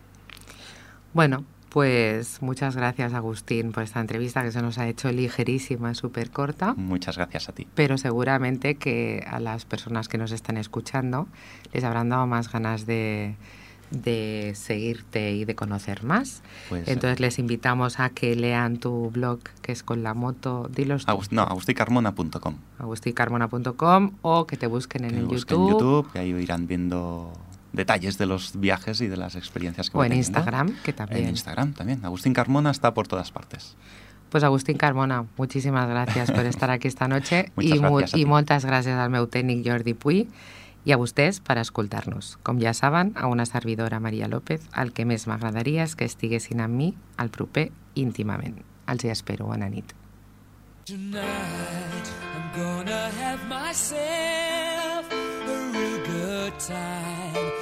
Bueno, 1.13 1.45
pues 1.73 2.43
muchas 2.43 2.77
gracias 2.77 3.15
Agustín 3.15 3.73
por 3.73 3.83
esta 3.83 3.99
entrevista 4.01 4.43
que 4.43 4.53
se 4.53 4.61
nos 4.61 4.77
ha 4.79 4.87
hecho 4.89 5.11
ligerísima, 5.11 5.95
súper 5.95 6.31
corta, 6.31 6.75
Muchas 6.75 7.17
gracias 7.17 7.49
a 7.49 7.53
ti. 7.53 7.67
pero 7.75 7.97
seguramente 7.97 8.75
que 8.75 9.25
a 9.27 9.41
las 9.41 9.65
personas 9.65 10.09
que 10.09 10.19
nos 10.19 10.33
están 10.33 10.59
escuchando 10.59 11.29
les 11.73 11.83
habrán 11.85 12.11
dado 12.11 12.27
más 12.27 12.53
ganas 12.53 12.85
de, 12.85 13.37
de 13.91 14.53
seguirte 14.55 15.33
y 15.33 15.45
de 15.47 15.55
conocer 15.55 16.03
más. 16.05 16.43
Pues, 16.69 16.89
Entonces 16.89 17.21
les 17.21 17.39
invitamos 17.39 18.01
a 18.01 18.11
que 18.11 18.37
lean 18.37 18.77
tu 18.79 19.11
blog 19.11 19.41
que 19.63 19.73
es 19.73 19.83
con 19.83 20.03
la 20.03 20.13
moto, 20.13 20.69
dilos 20.75 21.07
tú, 21.07 21.13
Agust- 21.13 21.31
no, 21.31 21.43
agusticarmona.com. 21.43 22.57
agustincarmona.com 22.81 24.13
o 24.23 24.47
que 24.47 24.57
te 24.57 24.67
busquen 24.67 25.05
en 25.05 25.11
Que 25.13 25.17
el 25.21 25.25
busquen 25.27 25.59
YouTube, 25.59 25.71
YouTube, 26.05 26.13
que 26.13 26.19
ahí 26.19 26.31
irán 26.33 26.67
viendo 26.67 27.33
detalles 27.73 28.19
de 28.19 28.27
los 28.27 28.59
viajes 28.61 29.01
y 29.01 29.09
de 29.09 29.17
las 29.17 29.35
experiencias 29.35 29.91
que 29.91 29.97
o 29.97 30.01
voy 30.01 30.07
en 30.07 30.13
teniendo. 30.13 30.39
Instagram, 30.39 30.77
que 30.83 30.93
también. 30.93 31.25
En 31.25 31.29
Instagram 31.31 31.73
también. 31.73 32.05
Agustín 32.05 32.33
Carmona 32.35 32.71
está 32.71 32.95
por 32.95 33.09
todas 33.09 33.31
partes. 33.31 33.77
Pues 34.31 34.45
Agustín 34.45 34.79
Carmona, 34.79 35.27
muchísimas 35.37 35.89
gracias 35.89 36.31
por 36.31 36.47
estar 36.47 36.71
aquí 36.71 36.89
esta 36.89 37.07
noche 37.07 37.53
Muchas 37.57 38.15
i, 38.15 38.17
a 38.17 38.23
i 38.23 38.25
moltes 38.25 38.65
gràcies 38.65 38.97
al 38.97 39.11
meu 39.13 39.29
tècnic 39.29 39.61
Jordi 39.67 39.93
Puy 39.93 40.27
i 40.85 40.91
a 40.93 40.97
vostès 40.97 41.39
per 41.45 41.59
escoltar-nos. 41.61 42.39
Com 42.43 42.59
ja 42.59 42.73
saben, 42.75 43.13
a 43.15 43.29
una 43.29 43.45
servidora 43.47 44.01
Maria 44.01 44.29
López, 44.29 44.65
el 44.75 44.93
que 44.97 45.05
més 45.05 45.29
m'agradaria 45.29 45.85
és 45.85 45.95
que 45.95 46.09
estiguessin 46.09 46.65
amb 46.65 46.75
mi 46.75 46.89
al 47.21 47.29
proper 47.29 47.69
íntimament. 47.95 48.57
Els 48.89 49.05
hi 49.05 49.13
espero. 49.13 49.47
Bona 49.47 49.69
nit. 49.69 49.93
Tonight 50.85 52.09
I'm 52.35 52.49
gonna 52.57 53.11
have 53.21 53.47
myself 53.47 55.07
a 55.13 55.73
real 55.73 56.01
good 56.09 56.59
time. 56.59 57.62